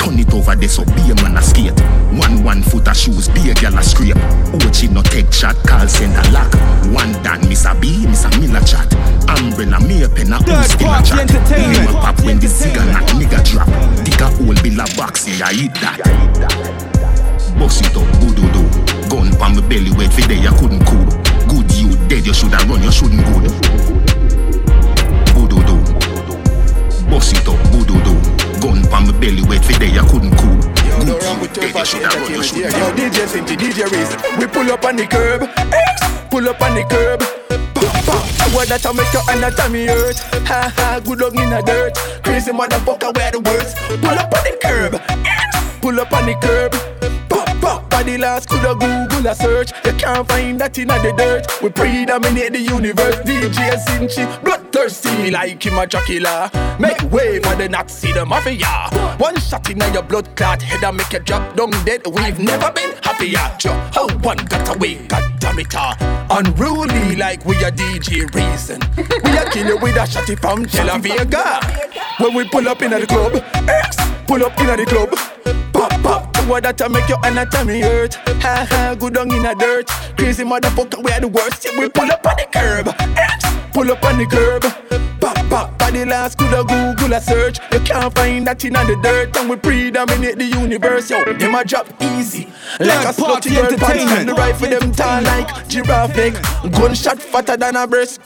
Turn 0.00 0.18
it 0.18 0.32
over 0.32 0.56
there 0.56 0.68
so 0.68 0.84
be 0.96 1.12
a 1.12 1.14
man 1.20 1.36
a 1.36 1.42
skate. 1.42 1.78
One 2.16 2.42
one 2.42 2.62
foot 2.62 2.88
of 2.88 2.96
shoes, 2.96 3.28
be 3.28 3.50
a 3.50 3.54
gal 3.54 3.76
a 3.76 3.82
scrape. 3.82 4.16
Ochi 4.64 4.90
no 4.90 5.02
take 5.02 5.30
shot, 5.30 5.56
call 5.68 5.86
center 5.86 6.24
lock. 6.32 6.50
One 6.88 7.12
dan, 7.22 7.46
Miss 7.48 7.66
a 7.66 7.74
B, 7.78 8.06
Miss 8.06 8.24
a 8.24 8.30
Miller 8.40 8.64
chat. 8.64 8.88
Umbrella, 9.28 9.78
me 9.80 10.02
a 10.02 10.08
pen 10.08 10.32
a 10.32 10.38
who's 10.40 10.72
still 10.72 10.88
a 10.88 11.02
chat. 11.04 11.28
entertainment. 11.28 11.84
Name 11.84 11.96
a 11.96 12.00
pop 12.00 12.18
when 12.24 12.40
the 12.40 12.48
cigar 12.48 12.86
knock 12.86 13.06
nigga 13.12 13.44
drop. 13.44 13.68
Dig 14.02 14.20
a 14.20 14.26
hole, 14.32 14.56
bill 14.64 14.80
a 14.80 14.86
box, 14.96 15.28
yeah, 15.28 15.46
I 15.46 15.52
eat 15.52 15.74
that. 15.84 16.00
Boss 17.58 17.80
it 17.84 17.94
up, 17.94 18.08
bududu. 18.24 18.64
Gun 19.10 19.30
pan 19.36 19.54
my 19.54 19.60
belly, 19.68 19.92
wait 19.92 20.12
for 20.12 20.26
day 20.26 20.40
I 20.40 20.56
couldn't 20.56 20.80
cool. 20.88 21.04
Good 21.44 21.70
you 21.76 21.92
dead, 22.08 22.24
you 22.24 22.32
shoulda 22.32 22.56
run, 22.64 22.82
you 22.82 22.90
shouldn't 22.90 23.20
go. 23.20 23.44
Bududu. 25.36 25.76
Boss 27.10 27.32
it 27.32 27.46
up, 27.46 27.60
bududu. 27.68 28.39
Gun 28.60 28.82
pan 28.92 29.06
my 29.06 29.12
belly, 29.18 29.42
wait 29.48 29.64
for 29.64 29.72
day 29.78 29.96
I 29.96 30.04
couldn't 30.06 30.36
cool. 30.36 30.60
Good 31.00 31.22
wrong 31.24 31.36
you 31.36 31.40
with 31.40 31.54
dead, 31.54 31.72
your 31.72 31.78
you 31.78 31.84
shoulda 31.84 32.08
run, 32.08 32.30
you 32.30 32.42
shouldn't 32.42 32.76
Yo. 32.76 32.92
DJ 32.92 33.26
Cinti, 33.26 33.56
DJ 33.56 33.88
Reason. 33.88 34.20
We 34.38 34.46
pull 34.46 34.70
up 34.70 34.84
on 34.84 34.96
the 34.96 35.06
curb. 35.06 35.48
Pull 36.30 36.48
up 36.48 36.60
on 36.60 36.74
the 36.74 36.84
curb. 36.84 37.22
What 38.52 38.68
that 38.68 38.84
I 38.84 38.92
make 38.92 39.12
your 39.12 39.22
anatomy 39.30 39.86
hurt. 39.86 40.18
Ha 40.46 40.72
ha, 40.76 41.00
good 41.04 41.20
luck 41.20 41.34
in 41.34 41.48
the 41.50 41.62
dirt. 41.62 41.94
Crazy 42.24 42.52
motherfucker, 42.52 43.16
where 43.16 43.30
the 43.30 43.40
words. 43.40 43.74
Pull 44.02 44.18
up 44.18 44.34
on 44.34 44.44
the 44.44 44.58
curb. 44.60 44.92
Pull 45.80 46.00
up 46.00 46.12
on 46.12 46.26
the 46.26 46.34
curb. 46.34 46.99
Pop. 47.60 47.88
Body 47.90 48.16
last, 48.16 48.48
could 48.48 48.64
a 48.64 48.74
Google 48.74 49.30
a 49.30 49.34
search. 49.34 49.72
You 49.84 49.92
can't 49.92 50.26
find 50.28 50.58
that 50.60 50.78
in 50.78 50.88
the 50.88 51.12
dirt. 51.16 51.62
We 51.62 51.68
predominate 51.70 52.52
the 52.52 52.60
universe. 52.60 53.16
DJ 53.16 53.76
Cinchi, 53.84 54.24
bloodthirsty 54.42 55.30
like 55.30 55.64
him 55.64 55.76
a 55.78 55.86
Dracula. 55.86 56.50
Make 56.78 57.02
way 57.12 57.40
for 57.40 57.54
the 57.56 57.68
Nazi, 57.68 58.12
the 58.12 58.24
mafia. 58.24 58.88
One 59.18 59.38
shot 59.38 59.68
in 59.68 59.78
your 59.92 60.02
blood 60.02 60.34
clot 60.36 60.62
head 60.62 60.82
and 60.82 60.96
make 60.96 61.12
you 61.12 61.18
drop 61.20 61.56
down 61.56 61.70
dead. 61.84 62.06
We've 62.06 62.38
never 62.38 62.72
been 62.72 62.92
happier. 63.02 63.54
Joe, 63.58 63.72
how 63.92 64.08
one 64.18 64.38
got 64.46 64.74
away, 64.74 65.06
god 65.06 65.38
damn 65.38 65.58
it. 65.58 65.74
ah. 65.74 65.96
Unruly 66.30 67.16
like 67.16 67.44
we 67.44 67.56
are 67.64 67.70
DJ 67.70 68.32
Reason. 68.34 68.80
We 68.96 69.36
are 69.36 69.44
killer 69.50 69.76
with 69.76 69.96
a 69.96 70.06
shotty 70.06 70.38
from 70.40 70.64
Tel 70.64 70.98
Vega. 70.98 71.60
When 72.18 72.34
we 72.34 72.48
pull 72.48 72.66
up 72.68 72.80
in 72.82 72.92
the 72.92 73.06
club, 73.06 73.34
X 73.68 73.96
pull 74.26 74.42
up 74.44 74.58
in 74.60 74.66
the 74.68 74.86
club. 74.86 75.29
Pop, 75.72 75.90
pop, 76.02 76.32
to 76.34 76.40
what 76.42 76.62
that 76.64 76.80
I 76.82 76.88
make 76.88 77.08
your 77.08 77.18
anatomy 77.24 77.80
hurt. 77.80 78.14
Ha 78.14 78.66
ha, 78.68 78.96
good 78.98 79.14
down 79.14 79.32
in 79.32 79.42
the 79.42 79.54
dirt. 79.54 79.88
Crazy 80.16 80.44
motherfucker, 80.44 81.02
we 81.02 81.12
are 81.12 81.20
the 81.20 81.28
worst. 81.28 81.64
Yeah, 81.64 81.78
we 81.78 81.88
pull 81.88 82.10
up 82.10 82.26
on 82.26 82.36
the 82.36 82.46
curb. 82.52 82.88
X, 83.16 83.44
pull 83.72 83.90
up 83.90 84.04
on 84.04 84.18
the 84.18 84.26
curb. 84.26 84.62
Pop, 85.20 85.36
pop, 85.50 85.78
body 85.78 86.04
last, 86.04 86.38
could 86.38 86.52
a 86.52 86.64
Google 86.64 87.14
a 87.14 87.20
search. 87.20 87.58
You 87.72 87.80
can't 87.80 88.14
find 88.14 88.46
that 88.46 88.64
in 88.64 88.72
the 88.72 88.98
dirt. 89.02 89.36
And 89.36 89.50
we 89.50 89.56
predominate 89.56 90.38
the 90.38 90.44
universe, 90.44 91.10
yo. 91.10 91.24
Them 91.32 91.54
a 91.54 91.64
drop 91.64 91.88
easy. 92.00 92.48
Like 92.78 93.06
a 93.06 93.12
Third 93.12 93.24
party 93.24 93.50
slutty 93.50 93.80
girl 93.80 94.18
and 94.18 94.28
the 94.28 94.34
rifle 94.34 94.68
them 94.68 94.92
tall 94.92 95.22
like 95.22 95.68
giraffe 95.68 96.16
neck. 96.16 96.34
Gunshot 96.72 97.20
fatter 97.20 97.56
than 97.56 97.76
a 97.76 97.86
breast. 97.86 98.20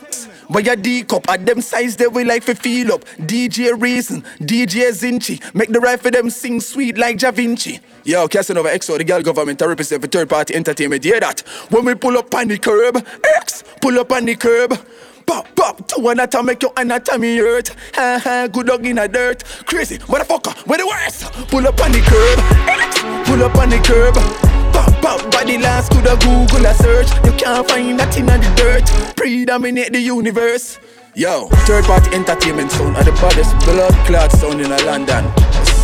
But 0.51 0.65
your 0.65 0.77
D 0.77 1.03
cup 1.05 1.29
at 1.29 1.47
them 1.47 1.61
size 1.61 1.97
they 1.97 2.07
we 2.07 2.25
like 2.25 2.43
fi 2.43 2.55
feel 2.55 2.93
up. 2.93 3.05
DJ 3.19 3.81
Reason, 3.81 4.23
DJ 4.41 4.91
Zinchi, 4.91 5.55
make 5.55 5.71
the 5.71 5.81
right 5.81 6.01
for 6.01 6.11
them 6.11 6.31
sing 6.31 6.61
sweet 6.61 6.99
like 6.99 7.19
Da 7.19 7.31
Vinci. 7.31 7.81
Yo, 8.05 8.29
Casanova 8.29 8.69
XO, 8.69 8.99
the 8.99 9.05
girl 9.05 9.23
government 9.23 9.59
to 9.59 9.69
represent 9.69 10.03
for 10.03 10.09
third 10.09 10.29
party 10.29 10.55
entertainment. 10.55 11.03
Hear 11.05 11.21
that? 11.21 11.41
When 11.71 11.85
we 11.85 11.95
pull 11.95 12.19
up 12.19 12.35
on 12.35 12.49
the 12.49 12.59
curb, 12.59 12.97
X 13.37 13.65
pull 13.81 13.99
up 13.99 14.13
on 14.13 14.27
the 14.27 14.35
curb. 14.37 14.79
Pop, 15.27 15.49
pop, 15.57 15.89
to 15.89 16.01
one 16.01 16.19
that 16.19 16.35
make 16.45 16.63
your 16.63 16.73
anatomy 16.77 17.39
hurt. 17.39 17.69
Ha 17.95 18.21
ha, 18.23 18.49
good 18.53 18.67
dog 18.67 18.85
in 18.85 18.97
the 18.97 19.09
dirt. 19.09 19.43
Crazy, 19.67 19.99
motherfucker, 19.99 20.55
where 20.67 20.79
the 20.79 20.87
worst? 20.87 21.23
Pull 21.49 21.67
up 21.67 21.81
on 21.81 21.93
the 21.93 22.01
curb, 22.01 22.39
X, 22.69 23.01
pull 23.29 23.43
up 23.43 23.57
on 23.57 23.71
the 23.71 23.79
curb. 23.79 24.64
Pop, 24.75 24.91
pop, 25.01 25.31
body 25.31 25.57
last, 25.59 25.93
could 25.93 26.07
a 26.07 26.17
Google 26.19 26.67
a 26.67 26.75
search. 26.75 27.09
You 27.25 27.33
can't 27.39 27.63
find 27.69 27.99
that 28.01 28.17
in 28.19 28.27
the 28.27 28.39
dirt. 28.59 28.85
Predominate 29.17 29.93
the 29.93 30.01
universe. 30.01 30.79
Yo, 31.15 31.47
third 31.63 31.85
party 31.87 32.11
entertainment 32.11 32.73
sound 32.75 32.97
are 32.99 33.05
the 33.07 33.15
baddest 33.23 33.55
blood 33.63 33.95
clot 34.03 34.33
sound 34.35 34.61
in 34.61 34.73
a 34.73 34.79
London. 34.83 35.23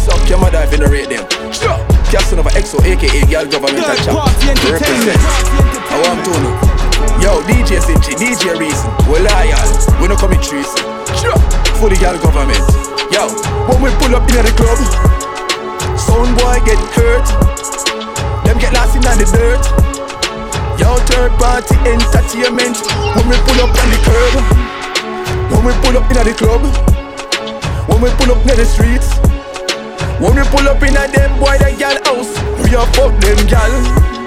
Suck 0.02 0.18
your 0.28 0.42
mother 0.42 0.58
if 0.66 0.72
you 0.74 0.82
don't 0.82 0.90
rate 0.90 1.06
them. 1.06 1.22
Sure. 1.54 1.78
Captain 2.10 2.42
of 2.42 2.50
EXO, 2.50 2.82
aka 2.82 3.22
Girl 3.30 3.46
Government 3.46 3.86
Third 3.86 4.02
Chap. 4.02 4.18
party 4.18 4.50
entertainment. 4.50 5.14
Represent. 5.14 5.86
I 5.86 5.96
want 6.02 6.18
to 6.26 6.34
know. 6.42 6.54
Yo, 7.22 7.38
DJ 7.46 7.78
Cinchi, 7.78 8.18
DJ 8.18 8.58
Reason, 8.58 8.90
we 9.06 9.22
loyal, 9.22 9.70
we 10.02 10.08
no 10.10 10.16
commit 10.18 10.42
treason. 10.42 10.82
Sure, 11.14 11.38
for 11.78 11.86
the 11.86 11.96
girl 12.02 12.18
government. 12.18 12.58
Yo, 13.14 13.30
when 13.70 13.78
we 13.86 13.90
pull 14.02 14.18
up 14.18 14.26
in 14.34 14.42
the 14.42 14.50
club, 14.58 14.82
sound 15.94 16.34
boy 16.42 16.58
get 16.66 16.80
hurt. 16.98 17.59
Them 18.50 18.58
get 18.58 18.74
lost 18.74 18.96
in 18.96 19.02
the 19.02 19.30
dirt. 19.30 19.62
Yo, 20.74 20.96
third 21.06 21.30
party 21.38 21.76
entertainment. 21.86 22.82
When 23.14 23.28
we 23.30 23.38
pull 23.46 23.62
up 23.62 23.70
on 23.70 23.88
the 23.94 23.98
curb, 24.02 24.34
when 25.54 25.64
we 25.64 25.72
pull 25.86 25.94
up 25.96 26.10
in 26.10 26.26
the 26.26 26.34
club, 26.34 26.66
when 27.88 28.02
we 28.02 28.10
pull 28.18 28.34
up 28.34 28.44
near 28.44 28.56
the 28.56 28.64
streets, 28.64 29.14
when 30.18 30.34
we 30.34 30.42
pull 30.50 30.66
up 30.66 30.82
in 30.82 30.98
a 30.98 31.06
them 31.06 31.38
boy 31.38 31.58
the 31.62 31.76
gal 31.78 31.94
house, 32.02 32.34
we 32.66 32.74
a 32.74 32.82
fuck 32.90 33.14
them 33.22 33.38
gal. 33.46 34.19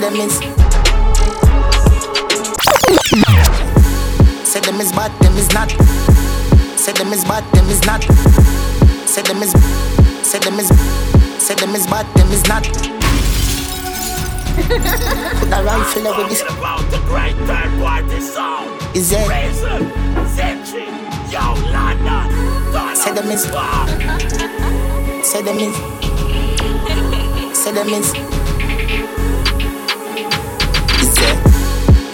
Them 0.00 0.16
is. 0.16 0.32
Say 4.48 4.60
them 4.60 4.80
is 4.80 4.92
bad, 4.92 5.12
them 5.20 5.36
is 5.36 5.52
not. 5.52 5.70
Say 6.78 6.92
them 6.92 7.12
is 7.12 7.24
bad, 7.24 7.44
them 7.52 7.68
is 7.68 7.84
not. 7.84 8.02
Say 9.06 9.22
them 9.22 9.42
is. 9.42 9.52
Say 10.26 10.38
them 10.38 10.58
is. 10.58 10.68
Say 11.38 11.54
them 11.54 11.74
is 11.74 11.86
bad, 11.86 12.06
them 12.16 12.32
is 12.32 12.46
not. 12.48 12.64
Put 14.56 15.52
a 15.52 15.62
rifle 15.64 16.16
with 16.16 16.28
this. 16.30 16.42
About 16.42 16.90
the 16.90 16.98
great 17.06 17.36
third 17.46 17.70
party 17.80 18.20
sound. 18.20 18.96
Is 18.96 19.12
it? 19.12 19.28
Reason, 19.28 19.92
Century, 20.28 20.88
Yo, 21.30 21.54
London. 21.70 22.96
Say 22.96 23.12
them 23.12 23.30
is. 23.30 23.42
Say 25.26 25.42
them 25.42 25.58
is. 25.58 25.76
Say 27.58 27.72
them 27.72 27.88
is. 27.88 28.39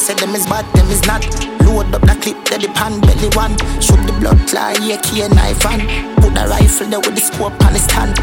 Say 0.07 0.15
them 0.15 0.37
is 0.37 0.47
bad, 0.47 0.63
them 0.79 0.87
is 0.87 1.03
not. 1.03 1.27
Load 1.67 1.91
up 1.91 2.07
the 2.07 2.15
clip, 2.23 2.39
that 2.47 2.63
the 2.63 2.71
pan 2.79 3.03
belly 3.03 3.27
one. 3.35 3.59
Shoot 3.83 3.99
the 4.07 4.15
blood 4.23 4.39
fly, 4.47 4.79
yeah, 4.79 5.03
key 5.03 5.27
a 5.27 5.29
knife 5.29 5.67
and 5.67 5.83
put 6.23 6.31
the 6.31 6.47
rifle 6.47 6.87
there 6.87 7.03
with 7.03 7.19
the 7.19 7.25
scope 7.27 7.59
on 7.67 7.75
his 7.75 7.83
stand. 7.91 8.15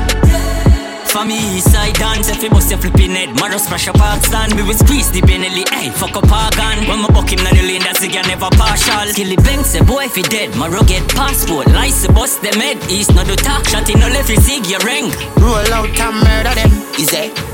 For 1.12 1.28
me, 1.28 1.36
east 1.60 1.76
side 1.76 2.00
dance, 2.00 2.32
if 2.32 2.40
you 2.40 2.48
bust 2.56 2.72
your 2.72 2.80
flipping 2.80 3.12
head, 3.12 3.36
Mother 3.36 3.60
splash 3.60 3.92
up 3.92 4.00
park 4.00 4.24
stand, 4.24 4.56
we 4.56 4.64
will 4.64 4.80
squeeze 4.80 5.12
the 5.12 5.20
Benelli, 5.28 5.68
hey, 5.76 5.92
fuck 5.92 6.16
up 6.16 6.32
our 6.32 6.56
gun. 6.56 6.88
When 6.88 7.04
my 7.04 7.12
buck 7.12 7.28
him 7.36 7.44
na 7.44 7.52
the 7.52 7.68
lane, 7.68 7.84
that's 7.84 8.00
again 8.00 8.32
never 8.32 8.48
partial. 8.56 9.12
Skilly 9.12 9.36
bang, 9.44 9.68
say 9.68 9.84
boy, 9.84 10.08
if 10.08 10.16
he 10.16 10.24
dead, 10.24 10.56
my 10.56 10.72
rugged 10.72 11.04
passport, 11.12 11.68
lice, 11.76 12.08
bust 12.16 12.40
them 12.40 12.64
head, 12.64 12.80
east 12.88 13.12
no 13.12 13.28
do 13.28 13.36
talk, 13.36 13.68
shot 13.68 13.92
in 13.92 14.00
no 14.00 14.08
left, 14.08 14.32
you 14.32 14.40
your 14.72 14.80
ring. 14.88 15.12
Roll 15.36 15.68
out 15.76 15.92
and 15.92 16.16
murder 16.24 16.56
them, 16.56 16.72
is 16.96 17.12
it? 17.12 17.53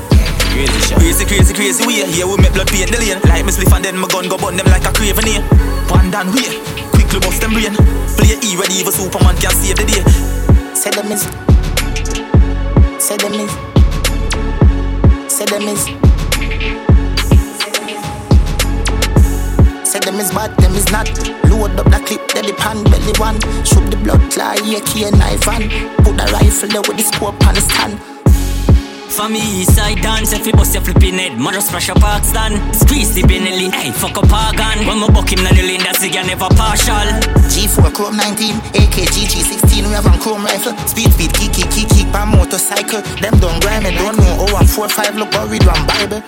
Crazy. 0.50 1.24
Crazy, 1.24 1.54
crazy, 1.54 1.86
way. 1.86 2.04
Here 2.10 2.26
we 2.26 2.36
make 2.36 2.52
blood 2.52 2.68
paint 2.68 2.90
the 2.90 2.98
lane. 2.98 3.20
Like 3.24 3.44
me 3.46 3.52
spliff 3.52 3.72
and 3.74 3.84
then 3.84 3.96
my 3.96 4.08
gun 4.08 4.28
go 4.28 4.36
burn 4.36 4.56
them 4.56 4.66
like 4.66 4.84
a 4.84 4.92
craven 4.92 5.26
here. 5.26 5.42
One 5.88 6.10
down 6.10 6.32
way. 6.34 6.58
Quickly 6.90 7.20
bust 7.20 7.40
them 7.40 7.52
brain. 7.52 7.74
Play 8.18 8.34
E 8.42 8.56
ready 8.58 8.82
even 8.82 8.92
Superman 8.92 9.36
can 9.36 9.54
save 9.54 9.76
the 9.76 9.86
day. 9.86 10.02
Say 10.74 10.90
them 10.90 11.10
is. 11.12 11.22
Say 12.98 13.16
them 13.16 13.34
is. 13.34 13.50
Say 15.32 15.46
them 15.46 15.68
is. 15.70 15.82
Say 19.88 19.98
them 19.98 20.20
is 20.20 20.30
bad, 20.30 20.56
them 20.58 20.74
is 20.74 20.90
not. 20.90 21.08
Load 21.50 21.78
up 21.78 21.86
the 21.90 22.02
clip, 22.06 22.26
then 22.32 22.46
the 22.46 22.54
pan 22.54 22.84
belly 22.84 23.12
one. 23.18 23.40
Shoot 23.64 23.90
the 23.90 23.96
blood 24.02 24.32
fly, 24.32 24.56
yeah, 24.64 24.80
key 24.80 25.04
a 25.04 25.10
knife 25.10 25.48
and 25.48 25.70
put 26.04 26.16
the 26.16 26.30
rifle 26.32 26.68
there 26.68 26.82
with 26.82 26.96
the 26.96 27.02
scope 27.02 27.46
on 27.46 27.54
the 27.54 27.60
stand. 27.60 28.19
For 29.10 29.28
me, 29.28 29.42
east 29.60 29.74
side 29.74 30.00
dance, 30.00 30.32
if 30.32 30.46
you 30.46 30.52
bust 30.52 30.72
your 30.72 30.82
flipping 30.82 31.18
head, 31.18 31.36
mother 31.36 31.60
splash 31.60 31.90
up 31.90 31.98
park 31.98 32.22
stand. 32.24 32.54
Squeeze 32.74 33.12
the 33.12 33.22
Benelli, 33.22 33.70
hey, 33.74 33.90
fuck 33.90 34.16
up 34.16 34.32
our 34.32 34.54
gun. 34.54 34.86
When 34.86 34.98
my 35.00 35.10
buck 35.10 35.32
him 35.32 35.42
na 35.42 35.50
the 35.50 35.62
lane, 35.62 35.82
that's 35.82 36.02
again 36.02 36.26
never 36.26 36.48
partial. 36.54 36.94
G4 37.50 37.92
Chrome 37.92 38.16
19, 38.16 38.56
AK 38.78 38.96
GG16, 39.10 39.88
we 39.88 39.94
have 39.94 40.06
on 40.06 40.18
Chrome 40.20 40.44
rifle. 40.44 40.76
Speed, 40.86 41.12
speed, 41.12 41.34
kick, 41.34 41.52
kick, 41.52 41.70
kick, 41.70 41.88
kick, 41.88 42.12
by 42.12 42.24
motorcycle. 42.24 43.02
Them 43.20 43.34
don't 43.40 43.60
grind 43.60 43.84
me, 43.84 43.90
don't 43.94 44.16
know. 44.16 44.46
Oh, 44.46 44.56
I'm 44.56 44.66
4-5, 44.66 45.16
look, 45.16 45.30
but 45.32 45.50
read 45.50 45.66
one 45.66 45.84
Bible. 45.86 46.22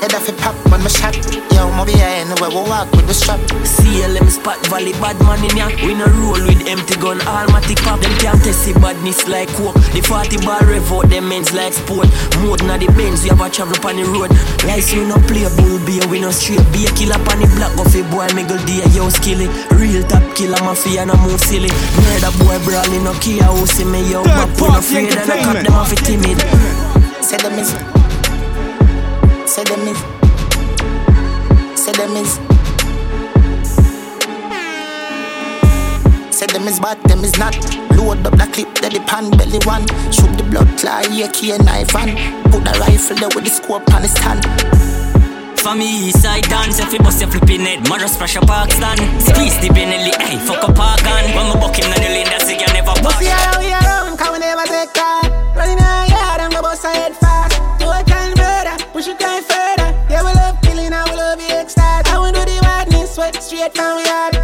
Head 0.00 0.14
off 0.14 0.28
a 0.28 0.32
pop 0.38 0.54
when 0.70 0.82
my 0.82 0.88
shot. 0.88 1.18
Yo, 1.50 1.66
mo 1.74 1.84
be 1.84 1.94
anywhere 1.98 2.50
we 2.54 2.62
walk 2.70 2.86
with 2.94 3.06
the 3.10 3.14
strap. 3.14 3.40
CLM 3.66 4.30
spot 4.30 4.58
valley 4.70 4.92
bad 5.02 5.18
man 5.26 5.42
in 5.42 5.56
ya. 5.58 5.66
We 5.82 5.94
no 5.94 6.06
roll 6.06 6.38
with 6.46 6.62
empty 6.70 6.94
gun, 7.02 7.18
almatic 7.26 7.82
pop. 7.82 7.98
Them 7.98 8.14
can't 8.22 8.38
test 8.38 8.62
the 8.62 8.78
badness 8.78 9.26
like 9.26 9.50
coke. 9.58 9.74
The 9.90 10.00
40 10.00 10.46
bar 10.46 10.62
rev 10.62 10.86
out 10.92 11.10
them 11.10 11.32
ends 11.32 11.52
like 11.52 11.74
sport. 11.74 12.06
More 12.38 12.56
than 12.56 12.78
the 12.78 12.86
Benz, 12.94 13.26
we 13.26 13.34
have 13.34 13.42
a 13.42 13.50
travel 13.50 13.74
on 13.82 13.98
the 13.98 14.06
road. 14.06 14.30
Lights 14.70 14.94
we 14.94 15.02
no 15.02 15.18
play 15.26 15.50
bull 15.58 15.82
beer, 15.82 16.06
we 16.06 16.22
no 16.22 16.30
straight. 16.30 16.62
Be 16.70 16.86
a 16.86 16.90
killer 16.94 17.18
on 17.18 17.42
the 17.42 17.50
block 17.58 17.74
of 17.82 17.90
a 17.90 18.02
boy, 18.06 18.30
miggle 18.38 18.62
day, 18.70 18.86
yo 18.94 19.10
skilly. 19.10 19.50
Real 19.74 20.06
top 20.06 20.22
killer 20.38 20.62
mafia, 20.62 21.10
no 21.10 21.18
move 21.26 21.42
silly. 21.42 21.74
Murder 22.06 22.30
boy 22.38 22.54
brawling, 22.62 23.02
no 23.02 23.18
care 23.18 23.50
who 23.50 23.66
see 23.66 23.82
me, 23.82 24.06
yo. 24.06 24.22
But 24.22 24.46
put 24.54 24.70
no 24.70 24.78
afraid 24.78 25.10
and 25.10 25.26
I 25.26 25.42
cut 25.42 25.58
them 25.58 25.74
off 25.74 25.90
it 25.90 26.06
timid. 26.06 26.38
Say 27.18 27.36
them 27.42 27.58
is 27.58 27.74
Say 29.58 29.64
them 29.64 29.88
is. 29.88 29.98
Say 31.74 31.90
them 31.90 32.14
is. 32.14 32.38
Say 36.30 36.46
them 36.46 36.68
is 36.68 36.78
bad, 36.78 37.02
them 37.10 37.24
is 37.24 37.36
not. 37.38 37.56
Load 37.96 38.24
up 38.24 38.38
the 38.38 38.46
clip, 38.54 38.72
that 38.78 38.94
the 38.94 39.02
pan 39.10 39.34
belly 39.34 39.58
one. 39.66 39.82
Shoot 40.14 40.30
the 40.38 40.46
blood 40.46 40.70
fly, 40.78 41.02
yeah, 41.10 41.26
key 41.32 41.50
a 41.50 41.58
knife 41.58 41.90
and 41.96 42.14
put 42.54 42.62
the 42.62 42.70
rifle 42.78 43.16
there 43.16 43.34
with 43.34 43.42
the 43.42 43.50
scope 43.50 43.82
on 43.90 44.02
the 44.02 44.08
stand. 44.08 44.46
For 45.58 45.74
me, 45.74 46.06
east 46.06 46.22
side 46.22 46.46
dance, 46.46 46.78
if 46.78 46.92
you 46.92 47.00
bust 47.00 47.18
your 47.18 47.28
flipping 47.28 47.66
head, 47.66 47.82
mother 47.88 48.06
splash 48.06 48.36
a 48.36 48.40
park 48.46 48.70
stand. 48.70 49.02
Squeeze 49.18 49.58
the 49.58 49.74
Benelli, 49.74 50.14
hey, 50.22 50.38
fuck 50.46 50.62
up 50.62 50.76
park 50.78 51.02
gun. 51.02 51.34
When 51.34 51.50
my 51.50 51.58
buck 51.58 51.74
him 51.74 51.90
na 51.90 51.98
the 51.98 52.06
lane, 52.06 52.30
that's 52.30 52.46
again 52.46 52.70
never 52.78 52.94
pass. 52.94 53.18
Bust 53.18 53.26
your 53.26 53.58
we 53.58 53.74
around, 53.74 54.14
come 54.22 54.34
we 54.34 54.38
never 54.38 54.62
take 54.70 54.94
car. 54.94 55.26
Running 55.58 55.82
out 55.82 56.06
yard, 56.06 56.46
I'm 56.46 56.54
gonna 56.54 56.62
bust 56.62 56.86
a 56.86 56.94
head 56.94 57.16
fast. 57.18 57.58
Do 57.82 57.90
a 57.90 58.06
kind 58.06 58.38
murder, 58.38 58.78
push 58.94 59.10
it 59.10 59.18
down. 59.18 59.37
Straight 63.48 63.72
we 63.78 64.04
yard. 64.04 64.34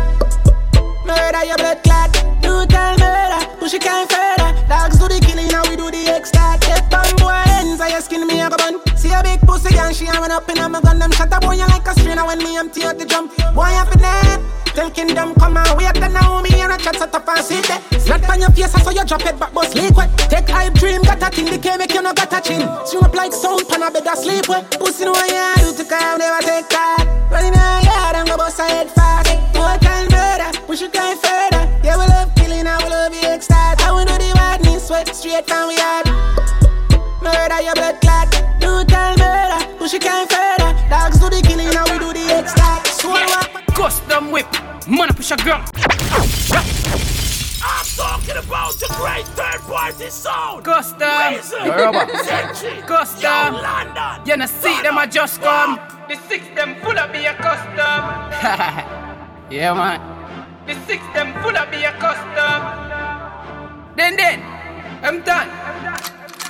Murder 1.04 1.44
your 1.44 1.58
blood 1.58 1.82
clot. 1.84 2.10
do 2.40 2.40
Brutal 2.40 2.96
murder. 2.96 3.40
Push 3.60 3.74
it 3.74 3.82
kind 3.82 4.08
further. 4.08 4.50
Dogs 4.66 4.98
do 4.98 5.08
the 5.08 5.20
killing, 5.20 5.48
now 5.48 5.62
we 5.68 5.76
do 5.76 5.90
the 5.90 6.08
extra. 6.08 6.56
Get 6.60 6.88
on 6.88 7.14
boy 7.16 7.36
ends, 7.60 7.80
I 7.82 8.00
skin 8.00 8.26
me 8.26 8.40
a 8.40 8.48
go 8.48 8.56
bun. 8.56 8.80
See 8.96 9.12
a 9.12 9.22
big 9.22 9.40
pussy 9.42 9.76
and 9.76 9.94
she 9.94 10.06
run 10.06 10.30
up 10.30 10.48
in 10.48 10.56
my 10.72 10.80
gun. 10.80 10.98
Them 10.98 11.12
shut 11.12 11.32
up 11.32 11.42
boy, 11.42 11.56
like 11.56 11.86
a 11.86 11.92
strainer 12.00 12.24
when 12.24 12.38
me 12.38 12.56
empty 12.56 12.84
out 12.84 12.98
the 12.98 13.04
jump. 13.04 13.36
Boy, 13.54 13.68
I 13.68 13.84
finna. 13.90 14.63
Tell 14.74 14.90
kingdom 14.90 15.34
come 15.36 15.56
and 15.56 15.78
wait 15.78 15.94
the 15.94 16.08
now 16.08 16.42
me 16.42 16.50
and 16.60 16.72
a 16.72 16.76
chat 16.76 16.96
set 16.96 17.14
up 17.14 17.28
and 17.28 17.38
sit 17.38 17.62
there. 17.62 17.78
Not 18.08 18.24
eh, 18.26 18.32
on 18.32 18.40
your 18.40 18.50
face, 18.50 18.74
so 18.74 18.90
you 18.90 19.04
drop 19.04 19.24
it 19.24 19.38
back, 19.38 19.54
bust 19.54 19.76
liquid. 19.76 20.10
Take 20.28 20.50
hype 20.50 20.74
dream, 20.74 21.02
got 21.02 21.22
a 21.22 21.30
thing, 21.30 21.46
the 21.46 21.58
K 21.58 21.76
make 21.76 21.94
you 21.94 22.02
no 22.02 22.12
got 22.12 22.32
a 22.34 22.40
chin. 22.42 22.66
Swing 22.84 23.04
up 23.04 23.14
like 23.14 23.32
sound, 23.32 23.62
pan 23.68 23.86
a 23.86 23.90
bed 23.90 24.02
a 24.02 24.16
sleep 24.16 24.48
with. 24.48 24.66
Pussy 24.74 25.04
no 25.04 25.14
yeah, 25.30 25.54
do 25.62 25.70
to 25.78 25.84
come, 25.86 26.18
never 26.18 26.42
take 26.42 26.68
that. 26.74 27.06
Running 27.30 27.54
a 27.54 27.86
yard, 27.86 28.16
I'm 28.18 28.26
gonna 28.26 28.36
bust 28.36 28.58
head 28.58 28.90
fast. 28.90 29.30
More 29.54 29.78
time 29.78 30.10
murder, 30.10 30.50
push 30.66 30.82
it 30.82 30.92
kind 30.92 31.18
further. 31.22 31.70
Yeah, 31.86 31.94
we 31.94 32.10
love 32.10 32.34
killing, 32.34 32.66
I 32.66 32.74
we 32.82 32.90
love 32.90 33.12
the 33.14 33.30
extra. 33.30 33.78
I 33.78 33.94
we 33.94 34.02
do 34.04 34.18
the 34.18 34.34
madness, 34.34 34.88
sweat 34.88 35.06
straight 35.14 35.46
from 35.46 35.68
we 35.68 35.78
yard. 35.78 36.10
Whip, 44.34 44.52
man, 44.88 45.08
push 45.14 45.30
a 45.30 45.36
gun. 45.36 45.64
I'm 47.62 47.86
talking 47.94 48.36
about 48.36 48.74
the 48.82 48.92
great 48.98 49.26
third 49.38 49.60
party 49.60 50.10
sound. 50.10 50.64
Custom. 50.64 50.98
Custom. 52.86 53.54
London. 53.54 54.26
You 54.26 54.36
know, 54.36 54.46
see 54.46 54.82
them, 54.82 54.98
I 54.98 55.06
just 55.06 55.40
come. 55.40 55.78
The 56.08 56.16
six 56.28 56.44
them 56.56 56.74
full 56.82 56.98
of 56.98 57.12
be 57.12 57.24
a 57.26 57.34
custom. 57.34 57.70
yeah, 59.50 59.72
man. 59.72 60.00
The 60.66 60.74
six 60.84 61.04
them 61.14 61.32
full 61.40 61.56
of 61.56 61.70
be 61.70 61.84
a 61.84 61.92
custom. 61.92 62.60
Then, 63.94 64.16
then, 64.16 64.42
I'm 65.04 65.22
done. 65.22 65.48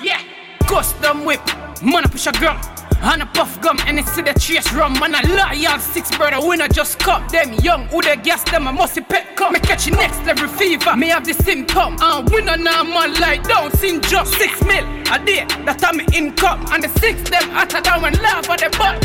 Yeah, 0.02 0.22
custom 0.66 1.26
whip. 1.26 1.42
Man, 1.82 2.04
push 2.04 2.28
a 2.28 2.32
gun. 2.32 2.73
And 3.06 3.22
a 3.22 3.26
puff 3.26 3.60
gum 3.60 3.76
and 3.86 3.98
it's 3.98 4.14
to 4.16 4.22
the 4.22 4.32
chase 4.32 4.72
rum. 4.72 4.94
Man 4.94 5.14
a 5.14 5.20
lion 5.34 5.78
six 5.78 6.10
brother 6.16 6.46
winner 6.46 6.68
just 6.68 6.98
come 6.98 7.26
Them 7.28 7.52
young 7.62 7.86
who 7.88 8.00
they 8.00 8.16
gas 8.16 8.42
them 8.44 8.66
a 8.66 8.72
musty 8.72 9.02
pet 9.02 9.36
come 9.36 9.52
Me 9.52 9.60
catch 9.60 9.86
you 9.86 9.92
next 9.92 10.24
level 10.24 10.48
fever 10.48 10.96
Me 10.96 11.08
have 11.08 11.26
the 11.26 11.34
symptom 11.34 11.96
And 12.00 12.30
winner 12.30 12.56
now 12.56 12.82
man 12.82 13.12
like 13.20 13.46
down 13.46 13.70
syndrome 13.72 14.24
Six 14.24 14.62
mil 14.64 14.84
a 15.12 15.18
day. 15.22 15.44
That 15.66 15.84
I'm 15.84 16.00
income. 16.14 16.64
And 16.70 16.82
the 16.82 16.88
six 16.98 17.28
them 17.28 17.50
hotter 17.50 17.82
down 17.82 18.04
and 18.04 18.18
laugh 18.20 18.48
at 18.48 18.60
the 18.60 18.70
butt 18.78 19.04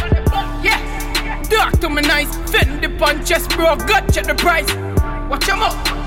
Yeah 0.63 0.79
Dark 1.50 1.79
to 1.82 1.89
me 1.89 2.01
nice 2.01 2.34
Fend 2.50 2.82
the 2.82 2.89
punches 2.98 3.48
bro 3.50 3.75
gut 3.75 4.13
check 4.13 4.25
the 4.25 4.36
price. 4.36 4.74
Watch 5.29 5.50
'em 5.50 5.62
up 5.62 5.99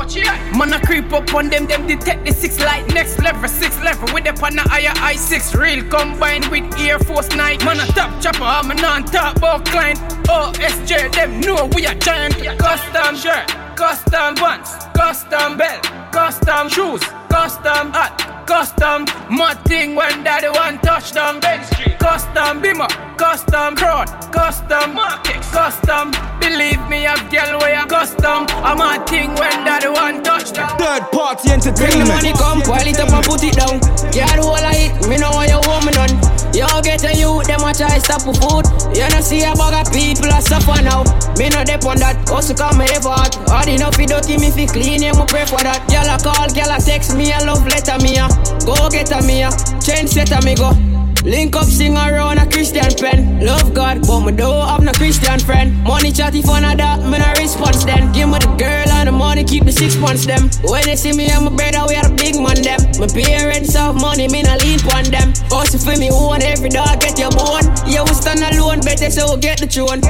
Watch 0.00 0.16
it. 0.16 0.24
Man, 0.56 0.72
I 0.72 0.80
creep 0.80 1.12
up 1.12 1.34
on 1.34 1.50
them, 1.50 1.66
them 1.66 1.86
detect 1.86 2.24
the 2.24 2.32
six 2.32 2.58
light. 2.58 2.88
Next 2.94 3.18
level, 3.18 3.46
six 3.46 3.78
level 3.82 4.08
with 4.14 4.24
the 4.24 4.32
pan 4.32 4.56
higher 4.56 4.94
i6. 4.96 5.52
Real 5.60 5.84
combined 5.90 6.46
with 6.46 6.64
Air 6.80 6.98
Force 7.00 7.28
Night. 7.36 7.62
Man, 7.66 7.78
a 7.80 7.86
top 7.92 8.10
chopper, 8.22 8.44
I'm 8.44 8.70
a 8.70 8.74
non 8.76 9.04
top 9.04 9.36
about 9.36 9.66
client. 9.66 9.98
OSJ, 10.24 11.12
them 11.12 11.42
know 11.42 11.68
we 11.74 11.84
are 11.86 11.94
giant. 11.96 12.34
Custom 12.58 13.14
shirt, 13.14 13.46
custom 13.76 14.36
pants, 14.36 14.72
custom 14.96 15.58
belt, 15.58 15.82
custom 16.12 16.70
shoes, 16.70 17.02
custom 17.28 17.92
hat. 17.92 18.16
Custom, 18.46 19.04
mad 19.30 19.62
thing 19.66 19.94
when 19.94 20.24
daddy 20.24 20.48
one 20.48 20.78
touchdown 20.78 21.40
Ben 21.40 21.62
Street. 21.66 21.98
Custom 21.98 22.62
bimmer, 22.62 22.88
custom 23.18 23.76
crown, 23.76 24.06
custom 24.32 24.94
market, 24.94 25.42
custom. 25.52 26.10
Believe 26.40 26.79
me, 26.90 27.06
I've 27.06 27.30
girl 27.30 27.62
where 27.62 27.86
custom. 27.86 28.50
I'm 28.66 28.82
a 28.82 28.98
thing 29.06 29.30
when 29.38 29.62
that 29.62 29.86
one 29.86 30.22
touchdown. 30.26 30.74
Third 30.74 31.06
party 31.14 31.54
entertainment. 31.54 31.78
Bring 31.78 32.02
the 32.02 32.06
money, 32.10 32.32
come, 32.34 32.60
pile 32.66 32.84
it 32.84 32.98
up 32.98 33.14
and 33.14 33.24
put 33.24 33.46
it 33.46 33.54
down. 33.54 33.78
Yeah, 34.10 34.26
the 34.34 34.42
whole 34.42 34.58
of 34.58 34.74
it, 34.74 34.90
me 35.06 35.16
know 35.16 35.30
what 35.30 35.46
you 35.46 35.62
want 35.70 35.86
me 35.86 35.94
done. 35.94 36.10
You 36.50 36.66
get 36.82 37.06
a 37.06 37.14
youth, 37.14 37.46
them 37.46 37.62
a 37.62 37.70
try 37.70 38.02
stop 38.02 38.26
for 38.26 38.34
food. 38.34 38.66
You 38.90 39.06
know 39.06 39.22
see 39.22 39.46
a 39.46 39.54
bag 39.54 39.86
of 39.86 39.86
people 39.94 40.34
a 40.34 40.42
suffer 40.42 40.82
now. 40.82 41.06
Me 41.38 41.46
no 41.54 41.62
dep 41.62 41.86
on 41.86 42.02
that, 42.02 42.18
also 42.26 42.52
come 42.58 42.82
hot. 42.82 43.38
Hard 43.46 43.70
enough 43.70 43.94
you 43.96 44.10
dirty 44.10 44.34
me 44.36 44.50
fi 44.50 44.66
clean, 44.66 45.06
you 45.06 45.14
me 45.14 45.24
pray 45.30 45.46
for 45.46 45.62
that. 45.62 45.86
Girl 45.86 46.10
a 46.10 46.18
call, 46.18 46.50
girl 46.50 46.74
a 46.74 46.82
text 46.82 47.14
me 47.14 47.30
a 47.30 47.38
love 47.46 47.62
letter 47.70 48.02
me 48.02 48.18
a. 48.18 48.26
Go 48.66 48.74
get 48.90 49.14
a 49.14 49.22
me 49.22 49.46
a, 49.46 49.50
change 49.78 50.10
set 50.10 50.34
a 50.34 50.42
me 50.42 50.58
go. 50.58 50.74
Link 51.24 51.54
up, 51.54 51.64
sing 51.66 51.96
around 51.96 52.38
a 52.38 52.46
Christian 52.48 52.88
pen. 52.96 53.44
Love 53.44 53.74
God, 53.74 54.06
but 54.06 54.20
me 54.20 54.32
don't 54.32 54.66
have 54.66 54.82
no 54.82 54.92
Christian 54.92 55.38
friend. 55.38 55.76
Money 55.84 56.12
chatty 56.12 56.40
for 56.40 56.56
of 56.56 56.76
that, 56.80 57.00
me 57.04 57.18
no 57.18 57.32
response 57.36 57.84
then. 57.84 58.10
Give 58.12 58.28
me 58.28 58.38
the 58.38 58.48
girl 58.56 58.88
and 58.88 59.08
the 59.08 59.12
money, 59.12 59.44
keep 59.44 59.64
the 59.64 59.72
six 59.72 59.96
months 59.96 60.24
them. 60.24 60.48
When 60.64 60.84
they 60.84 60.96
see 60.96 61.12
me 61.12 61.28
and 61.28 61.44
my 61.44 61.52
brother, 61.52 61.84
we 61.88 61.96
are 61.96 62.08
the 62.08 62.14
big 62.16 62.40
man 62.40 62.62
them. 62.64 62.80
My 62.96 63.06
parents 63.06 63.76
have 63.76 64.00
money, 64.00 64.28
me 64.28 64.42
no 64.42 64.56
lean 64.64 64.80
on 64.96 65.04
them. 65.12 65.32
Also 65.52 65.76
for 65.76 65.92
me, 66.00 66.08
own 66.10 66.40
every 66.40 66.70
dog 66.70 67.00
get 67.00 67.18
your 67.18 67.30
bone. 67.30 67.68
Yeah, 67.84 68.00
we 68.00 68.16
stand 68.16 68.40
alone, 68.40 68.80
better 68.80 69.10
so 69.10 69.34
we 69.34 69.40
get 69.44 69.60
the 69.60 69.68
tune. 69.68 70.00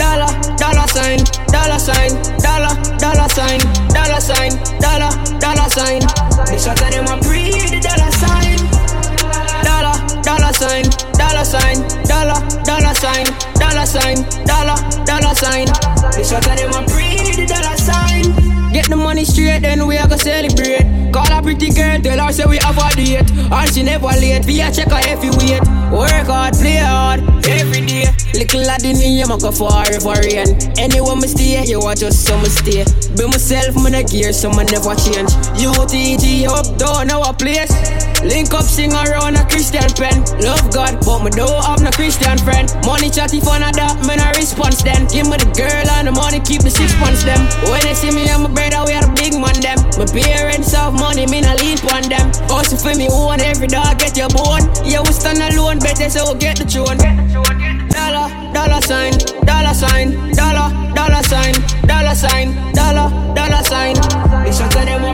Dollar, 0.00 0.32
dollar 0.56 0.88
sign, 0.88 1.20
dollar 1.52 1.76
sign, 1.76 2.16
dollar, 2.40 2.72
dollar 2.96 3.28
sign, 3.28 3.60
dollar 3.92 4.20
sign, 4.24 4.52
dollar, 4.80 5.12
dollar 5.36 5.68
sign. 5.68 6.00
The 6.48 6.56
shot 6.56 6.80
of 6.80 6.90
them 6.96 7.12
a 7.12 7.20
pre 7.20 7.52
the 7.68 7.76
dollar 7.76 7.84
sign. 7.84 7.84
Dollar, 7.84 7.92
dollar 7.92 8.03
sign, 10.64 10.84
dollar 11.20 11.44
sign, 11.44 11.76
dollar, 12.08 12.40
dollar 12.64 12.94
sign, 12.94 13.26
dollar 13.60 13.86
sign, 13.86 14.16
dollar, 14.48 14.76
dollar 15.04 15.34
sign. 15.34 15.66
The 16.16 16.24
shot 16.24 16.46
of 16.48 16.56
them 16.56 16.72
a 16.72 16.80
pre 16.88 17.36
the 17.36 17.44
dollar 17.44 17.76
sign. 17.76 18.72
Get 18.72 18.88
the 18.88 18.96
money 18.96 19.24
straight, 19.24 19.60
then 19.60 19.86
we 19.86 19.98
are 19.98 20.08
gonna 20.08 20.18
celebrate. 20.18 21.12
Call 21.12 21.30
a 21.30 21.42
pretty 21.42 21.70
girl, 21.70 22.00
tell 22.00 22.18
her 22.18 22.32
say 22.32 22.46
we 22.46 22.56
have 22.58 22.78
a 22.78 22.88
date. 22.96 23.30
And 23.52 23.70
she 23.72 23.82
never 23.82 24.08
late, 24.08 24.44
via 24.44 24.72
check 24.72 24.90
her 24.90 25.04
heavy 25.04 25.30
weight. 25.38 25.62
Work 25.92 26.26
hard, 26.26 26.54
play 26.54 26.80
hard, 26.80 27.20
every 27.46 27.84
day. 27.86 28.08
Little 28.32 28.62
lad 28.66 28.82
in 28.84 28.98
me, 28.98 29.22
I'm 29.22 29.38
go 29.38 29.52
forever 29.52 30.16
rain. 30.26 30.48
Anywhere 30.78 31.16
me 31.16 31.28
stay, 31.28 31.62
you 31.64 31.78
watch 31.78 32.02
us, 32.02 32.18
so 32.18 32.34
me 32.40 32.48
stay. 32.48 32.82
Be 33.14 33.26
myself, 33.26 33.76
me 33.76 33.90
not 33.90 34.10
gear, 34.10 34.32
so 34.32 34.50
me 34.50 34.64
never 34.64 34.96
change. 34.96 35.30
UTG 35.60 36.48
up 36.48 36.66
down 36.78 37.10
our 37.12 37.32
place. 37.34 37.70
Link 38.24 38.54
up, 38.54 38.64
sing 38.64 38.92
around 38.92 39.36
a 39.36 39.44
Christian 39.44 39.84
pen. 40.00 40.24
Love 40.40 40.72
God, 40.72 40.96
but 41.04 41.20
me 41.20 41.30
don't 41.30 41.60
have 41.60 41.84
no 41.84 41.90
Christian 41.92 42.38
friend. 42.40 42.72
Money 42.88 43.10
chatty 43.12 43.40
fun 43.40 43.62
of 43.62 43.76
that, 43.76 44.00
me 44.08 44.16
no 44.16 44.24
response 44.32 44.80
then. 44.82 45.04
Give 45.12 45.28
me 45.28 45.36
the 45.36 45.52
girl 45.52 45.84
and 46.00 46.08
the 46.08 46.12
money, 46.12 46.40
keep 46.40 46.64
the 46.64 46.72
six 46.72 46.96
points 46.96 47.20
them. 47.24 47.36
When 47.68 47.84
they 47.84 47.92
see 47.92 48.10
me 48.10 48.24
and 48.32 48.42
my 48.42 48.50
brother, 48.50 48.80
we 48.88 48.96
are 48.96 49.04
the 49.04 49.12
big 49.12 49.36
man 49.36 49.60
them. 49.60 49.76
My 50.00 50.08
parents 50.08 50.72
have 50.72 50.96
money, 50.96 51.28
me 51.28 51.44
no 51.44 51.52
lean 51.60 51.76
on 51.92 52.08
them. 52.08 52.32
Also 52.48 52.80
for 52.80 52.96
me, 52.96 53.12
own 53.12 53.44
every 53.44 53.68
dog 53.68 54.00
get 54.00 54.16
your 54.16 54.32
bone. 54.32 54.64
Yeah, 54.88 55.04
we 55.04 55.12
stand 55.12 55.44
alone, 55.44 55.78
better 55.84 56.08
so 56.08 56.32
we 56.32 56.40
get 56.40 56.56
the 56.56 56.64
tune. 56.64 56.96
Dollar, 57.92 58.32
dollar 58.56 58.80
sign, 58.80 59.12
dollar 59.44 59.76
sign, 59.76 60.16
dollar, 60.32 60.72
dollar 60.96 61.22
sign, 61.28 61.52
dollar 61.84 62.16
sign, 62.16 62.56
dollar, 62.72 63.12
dollar 63.36 63.62
sign. 63.68 63.94
The 64.44 64.52
shots 64.52 64.76
of 64.76 64.88
them 64.88 65.04
a 65.04 65.12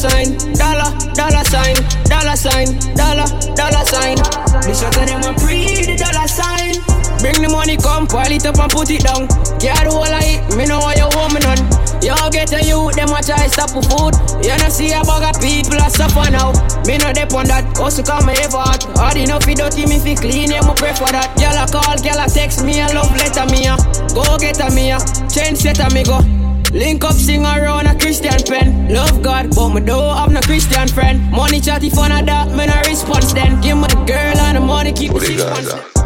sign, 0.00 0.32
dollar, 0.56 0.88
dollar 1.12 1.44
sign, 1.52 1.76
dollar 2.08 2.36
sign, 2.36 2.72
dollar, 2.96 3.28
dollar 3.52 3.84
sign. 3.84 4.16
The 4.64 4.72
shots 4.72 4.96
of 4.96 5.04
them 5.04 5.20
a 5.28 5.36
pre 5.36 5.84
the 5.84 6.00
dollar 6.00 6.24
sign. 6.24 6.80
Bring 7.20 7.44
the 7.44 7.52
money, 7.52 7.76
come, 7.76 8.08
pile 8.08 8.32
it 8.32 8.48
up 8.48 8.56
and 8.56 8.72
put 8.72 8.88
it 8.88 9.04
down. 9.04 9.28
Yeah, 9.60 9.76
the 9.84 9.92
whole 9.92 10.08
of 10.08 10.24
it, 10.24 10.40
me 10.56 10.64
know 10.64 10.80
what 10.80 10.96
you 10.96 11.04
me 11.36 11.40
done. 11.44 11.60
You 12.00 12.16
get 12.32 12.48
a 12.56 12.64
youth, 12.64 12.96
them 12.96 13.12
a 13.12 13.20
try 13.20 13.44
stop 13.52 13.76
for 13.76 13.84
food. 13.84 14.16
You 14.40 14.56
know 14.56 14.72
see 14.72 14.88
a 14.96 15.04
bag 15.04 15.28
of 15.28 15.36
people 15.36 15.76
a 15.76 15.92
suffer 15.92 16.32
now. 16.32 16.56
Me 16.88 16.96
no 16.96 17.12
dep 17.12 17.36
on 17.36 17.44
that, 17.52 17.68
also 17.76 18.00
come 18.00 18.24
me 18.24 18.32
ever 18.40 18.56
hot. 18.56 18.88
Hard 18.96 19.20
enough 19.20 19.44
you 19.44 19.52
dirty 19.52 19.84
me 19.84 20.00
fi 20.00 20.16
clean, 20.16 20.48
yeah, 20.48 20.64
me 20.64 20.72
pray 20.80 20.96
for 20.96 21.12
that. 21.12 21.36
Girl 21.36 21.52
a 21.52 21.68
call, 21.68 22.00
girl 22.00 22.24
a 22.24 22.24
text 22.24 22.64
me 22.64 22.80
a 22.80 22.88
love 22.96 23.12
letter 23.20 23.44
me 23.52 23.68
a. 23.68 23.76
Go 24.16 24.24
get 24.40 24.56
a 24.64 24.72
me 24.72 24.96
a, 24.96 24.98
change 25.28 25.60
set 25.60 25.76
a 25.76 25.92
me 25.92 26.08
go. 26.08 26.39
Link 26.72 27.04
up, 27.04 27.12
sing 27.12 27.44
around 27.44 27.86
a 27.86 27.98
Christian 27.98 28.42
pen. 28.46 28.88
Love 28.92 29.22
God, 29.22 29.54
but 29.54 29.70
me 29.70 29.80
don't 29.80 30.16
have 30.16 30.30
no 30.30 30.40
Christian 30.40 30.88
friend. 30.88 31.30
Money 31.30 31.60
chatty 31.60 31.90
fun 31.90 32.12
of 32.12 32.26
that, 32.26 32.48
me 32.56 32.66
no 32.66 32.80
response 32.86 33.32
then. 33.32 33.60
Give 33.60 33.76
me 33.76 33.88
the 33.88 33.96
girl 34.06 34.36
and 34.38 34.56
the 34.56 34.60
money, 34.60 34.92
keep 34.92 35.12
the 35.12 35.20
six 35.20 35.99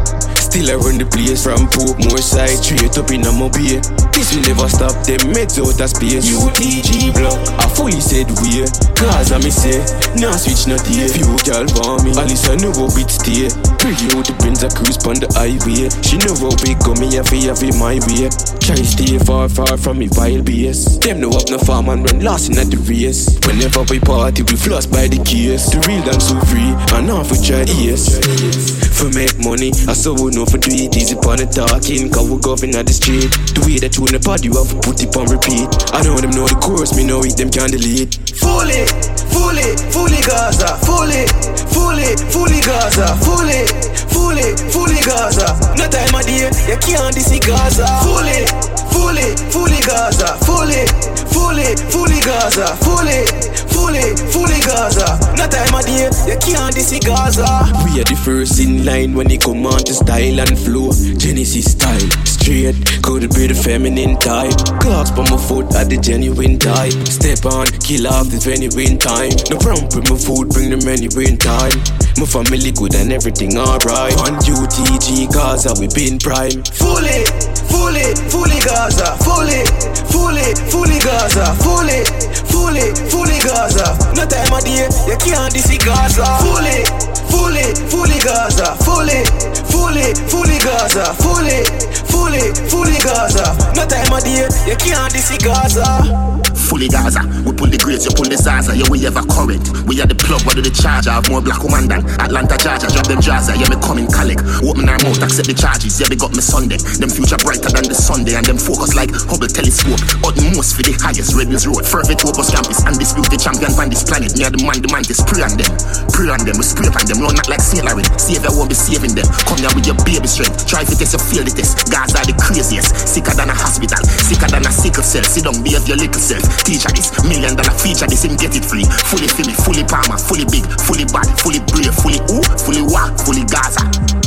Still 0.55 0.71
I 0.71 0.79
run 0.79 0.95
the 0.95 1.03
place 1.03 1.43
from 1.43 1.67
Portmore 1.67 2.23
side 2.23 2.55
straight 2.63 2.95
up 2.95 3.11
in 3.11 3.27
a 3.27 3.31
mobile. 3.35 3.83
This 4.15 4.31
will 4.31 4.47
never 4.47 4.71
stop 4.71 4.95
them 5.03 5.35
meds 5.35 5.59
out 5.59 5.75
of 5.75 5.89
space. 5.91 6.31
UTG 6.31 7.11
block, 7.11 7.35
I 7.59 7.67
fully 7.75 7.99
said 7.99 8.31
we. 8.39 8.63
Cause 8.95 9.35
I 9.35 9.37
me 9.43 9.51
say, 9.51 9.83
now 10.15 10.31
switch 10.39 10.63
not 10.63 10.79
here. 10.87 11.11
Few 11.11 11.27
girl 11.43 11.67
for 11.75 11.99
me, 12.07 12.15
Alice 12.15 12.47
I 12.47 12.55
know 12.63 12.71
how 12.71 12.87
it 12.87 13.11
stay. 13.11 13.51
Pretty 13.83 14.07
out 14.15 14.23
the 14.23 14.31
Benz 14.39 14.63
a 14.63 14.71
cruise 14.71 14.95
on 15.03 15.19
the 15.19 15.27
highway. 15.35 15.91
She 15.99 16.15
know 16.23 16.31
how 16.39 16.55
big 16.63 16.79
go 16.87 16.95
me 17.03 17.19
have 17.19 17.35
have 17.35 17.59
it 17.59 17.75
my 17.75 17.99
way. 18.07 18.31
Try 18.63 18.79
stay 18.79 19.19
far 19.27 19.51
far 19.51 19.75
from 19.75 19.99
me 19.99 20.07
wild 20.15 20.47
base. 20.47 20.95
Them 21.03 21.19
know 21.19 21.35
up 21.35 21.51
no 21.51 21.59
farm 21.59 21.91
and 21.91 22.07
run 22.07 22.23
lost 22.23 22.47
in 22.47 22.55
at 22.55 22.71
the 22.71 22.79
race. 22.87 23.27
Whenever 23.43 23.83
we 23.91 23.99
party 23.99 24.47
we 24.47 24.55
floss 24.55 24.87
by 24.87 25.11
the 25.11 25.19
case. 25.19 25.67
The 25.67 25.83
real 25.83 25.99
dance 26.07 26.31
so 26.31 26.39
free 26.47 26.71
and 26.95 27.11
off 27.11 27.27
with 27.27 27.43
your 27.43 27.67
ears. 27.67 28.84
For 28.95 29.11
make 29.11 29.35
money, 29.43 29.75
I 29.87 29.93
saw 29.93 30.15
we 30.15 30.31
know 30.31 30.45
for 30.47 30.57
do 30.57 30.71
it 30.71 30.95
easy 30.95 31.19
upon 31.19 31.43
the 31.43 31.47
talking. 31.51 32.07
Cause 32.09 32.31
we 32.31 32.39
govern 32.39 32.71
at 32.79 32.87
the 32.87 32.95
street. 32.95 33.27
The 33.51 33.61
way 33.67 33.75
that 33.83 33.99
you 33.99 34.07
in 34.07 34.15
the 34.15 34.23
party, 34.23 34.47
you 34.47 34.55
have 34.55 34.71
put 34.81 35.03
it 35.03 35.11
on 35.19 35.27
repeat. 35.27 35.67
I 35.91 35.99
know 36.07 36.15
them 36.15 36.31
know 36.31 36.47
the 36.47 36.55
chorus, 36.63 36.95
me 36.95 37.03
know 37.03 37.19
it, 37.27 37.35
them 37.35 37.51
can't 37.51 37.69
delete. 37.75 38.15
Fully, 38.39 38.87
fully, 39.35 39.67
fully 39.91 40.21
Gaza, 40.23 40.79
fully, 40.87 41.27
fully, 41.75 42.15
fully 42.31 42.61
Gaza, 42.63 43.19
fully, 43.19 43.67
fully, 44.15 44.47
fully 44.71 44.99
Gaza. 45.03 45.53
No 45.75 45.85
time 45.91 46.15
of 46.15 46.23
day, 46.23 46.47
you 46.71 46.77
can't 46.79 47.11
this 47.11 47.29
Gaza. 47.43 47.85
Fully, 47.99 48.47
fully, 48.95 49.27
fully 49.51 49.79
Gaza, 49.83 50.39
fully, 50.47 50.87
fully, 51.35 51.75
fully 51.91 52.19
Gaza, 52.23 52.67
fully, 52.79 53.27
fully, 53.67 54.15
fully 54.31 54.59
Gaza. 54.63 55.19
No 55.35 55.45
time 55.51 55.75
of 55.75 55.83
day, 55.83 56.07
you 56.31 56.37
can't 56.39 56.73
this 56.73 56.95
Gaza. 57.03 57.43
We 57.83 57.99
are 57.99 58.07
the 58.07 58.15
first 58.23 58.59
in 58.59 58.85
line 58.85 59.13
when 59.13 59.29
it 59.29 59.41
come 59.41 59.65
on 59.67 59.83
to 59.83 59.93
style 59.93 60.39
and 60.39 60.57
flow. 60.57 60.91
Genesis 61.19 61.71
style, 61.75 62.09
straight, 62.23 62.75
could 63.03 63.27
be 63.35 63.47
the 63.47 63.55
feminine 63.55 64.17
type. 64.17 64.55
Clocks 64.79 65.11
by 65.11 65.27
my 65.29 65.37
foot 65.37 65.75
at 65.75 65.89
the 65.89 65.97
genuine 65.97 66.57
type. 66.57 66.95
Step 67.11 67.45
on, 67.45 67.67
kill 67.83 68.07
off 68.07 68.31
the 68.31 68.39
genuine 68.39 68.97
time. 68.97 69.35
No 69.51 69.59
problem 69.59 69.91
with 69.91 70.07
my 70.09 70.17
food, 70.17 70.49
bring 70.55 70.71
the 70.71 70.79
menu 70.87 71.11
in 71.19 71.35
time. 71.37 71.75
My 72.17 72.25
family 72.25 72.71
good 72.71 72.95
and 72.95 73.11
everything 73.11 73.57
alright. 73.57 74.15
On 74.23 74.39
UTG 74.39 75.27
Gaza, 75.33 75.75
we 75.75 75.91
been 75.91 76.17
prime. 76.17 76.63
Fully, 76.79 77.27
fully, 77.69 78.15
fully 78.29 78.59
Gaza, 78.61 79.17
fully, 79.23 79.63
fully, 80.11 80.53
fully 80.71 80.99
Gaza, 80.99 81.53
fully, 81.63 82.03
fully, 82.51 82.93
fully 83.09 83.39
Gaza. 83.39 83.97
No 84.15 84.25
time 84.25 84.53
of 84.53 84.63
day, 84.63 84.87
you 85.07 85.17
can't 85.17 85.53
this 85.53 85.69
Gaza. 85.77 86.25
Fully, 86.41 86.83
fully, 87.29 87.65
fully 87.89 88.19
Gaza, 88.19 88.75
fully, 88.83 89.23
fully, 89.71 90.13
fully 90.29 90.57
Gaza, 90.59 91.13
fully, 91.21 91.63
fully, 92.09 92.53
fully 92.69 92.97
Gaza. 92.99 93.55
No 93.75 93.85
time 93.85 94.11
of 94.13 94.23
day, 94.23 94.47
you 94.67 94.75
can't 94.77 95.11
this 95.13 95.31
Gaza. 95.37 96.34
Fully 96.65 96.89
Gaza. 96.89 97.21
We 97.45 97.53
pull 97.53 97.69
the 97.69 97.77
grades, 97.77 98.09
you 98.09 98.13
pull 98.17 98.25
the 98.25 98.37
Zaza. 98.41 98.73
Yeah, 98.73 98.89
we 98.89 99.05
ever 99.05 99.21
current. 99.29 99.61
We 99.85 100.01
are 100.01 100.09
the 100.09 100.17
plug, 100.17 100.41
what 100.49 100.57
do 100.57 100.65
the 100.65 100.73
charger? 100.73 101.13
Have 101.13 101.29
more 101.29 101.45
black 101.45 101.61
woman 101.61 101.85
than 101.85 102.01
Atlanta, 102.17 102.57
Georgia. 102.57 102.89
Drop 102.89 103.05
them 103.05 103.21
Jazza. 103.21 103.53
Yeah, 103.53 103.69
me 103.69 103.77
coming 103.85 104.09
Calic. 104.09 104.41
Open 104.65 104.89
our 104.89 104.97
mouth, 105.05 105.21
accept 105.21 105.45
the 105.45 105.53
charges. 105.53 106.01
Yeah, 106.01 106.09
they 106.09 106.17
got 106.17 106.33
me 106.33 106.41
Sunday. 106.41 106.81
Them 106.97 107.13
future 107.13 107.37
brighter 107.37 107.69
than 107.69 107.85
the 107.85 107.93
Sunday. 107.93 108.33
And 108.33 108.45
them 108.49 108.57
focus 108.57 108.97
like 108.97 109.13
Hubble 109.29 109.51
telescope. 109.51 110.01
Utmost 110.25 110.73
for 110.73 110.81
the 110.81 110.97
highest 110.97 111.37
Rebels 111.37 111.69
Road. 111.69 111.85
Fervent 111.85 112.25
Opus 112.25 112.49
campus. 112.49 112.81
Undisputed 112.81 113.37
champion 113.37 113.71
on 113.77 113.93
this 113.93 114.01
planet. 114.01 114.33
Near 114.33 114.49
the 114.49 114.59
man, 114.65 114.81
the 114.81 114.89
man, 114.89 115.05
this 115.05 115.21
pray 115.21 115.45
on 115.45 115.53
them. 115.53 115.69
Pray 116.09 116.33
on 116.33 116.41
them, 116.41 116.57
we 116.57 116.65
scrape 116.65 116.95
on 116.97 117.05
them. 117.05 117.21
No, 117.21 117.29
not 117.29 117.45
like. 117.51 117.61
Larry. 117.73 118.03
Savior 118.17 118.53
won't 118.53 118.69
be 118.69 118.75
saving 118.75 119.15
them. 119.17 119.25
Come 119.49 119.57
here 119.57 119.73
with 119.73 119.87
your 119.89 119.97
baby 120.05 120.27
strength. 120.27 120.67
Try 120.67 120.85
to 120.85 120.95
test, 120.95 121.13
you 121.13 121.19
feel 121.19 121.43
the 121.43 121.51
test. 121.51 121.89
Guys 121.89 122.13
are 122.13 122.23
the 122.23 122.35
craziest. 122.37 122.93
Sicker 123.07 123.33
than 123.33 123.49
a 123.49 123.55
hospital. 123.55 123.97
Sicker 124.21 124.47
than 124.47 124.65
a 124.65 124.71
sickle 124.71 125.03
cell. 125.03 125.23
Sit 125.23 125.43
down, 125.43 125.57
behave 125.63 125.87
your 125.87 125.97
little 125.97 126.21
self. 126.21 126.45
Teacher 126.63 126.91
this. 126.95 127.11
Million 127.23 127.55
dollar 127.55 127.75
feature 127.77 128.07
this. 128.07 128.23
Him 128.23 128.35
get 128.37 128.55
it 128.55 128.65
free. 128.65 128.85
Fully 129.11 129.27
me, 129.45 129.53
fully 129.53 129.83
palmer, 129.83 130.17
fully 130.17 130.45
big, 130.45 130.65
fully 130.81 131.05
bad, 131.05 131.27
fully 131.39 131.59
brave, 131.59 131.93
fully 131.93 132.19
ooh, 132.31 132.43
fully 132.63 132.81
walk, 132.81 133.17
fully 133.21 133.43
Gaza. 133.45 133.83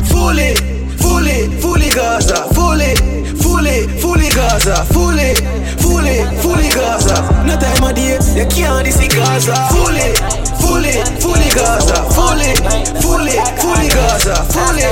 Fully, 0.06 0.54
fully, 0.98 1.48
fully 1.60 1.90
Gaza. 1.90 2.46
Fully, 2.54 2.94
fully, 3.42 3.88
fully 3.98 4.28
Gaza. 4.30 4.84
Fully, 4.94 5.34
fully, 5.82 6.22
fully 6.42 6.68
Gaza. 6.70 7.16
No 7.46 7.58
time 7.58 7.82
of 7.82 7.94
day, 7.94 8.18
you 8.36 8.46
can't 8.46 8.86
see 8.86 9.08
Gaza. 9.08 9.54
Fully, 9.74 10.14
fully, 10.62 10.94
fully 11.18 11.48
Gaza. 11.50 11.98
Fully, 12.14 12.54
fully, 13.02 13.36
fully 13.58 13.88
Gaza. 13.88 14.36
Fully, 14.54 14.86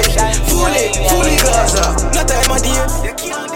fully, 0.51 0.85
fully 1.09 1.37
Gaza. 1.37 1.85
No 2.15 2.23
time 2.27 2.51
of 2.51 2.63
day, 2.63 3.07
you 3.07 3.15
can't 3.15 3.47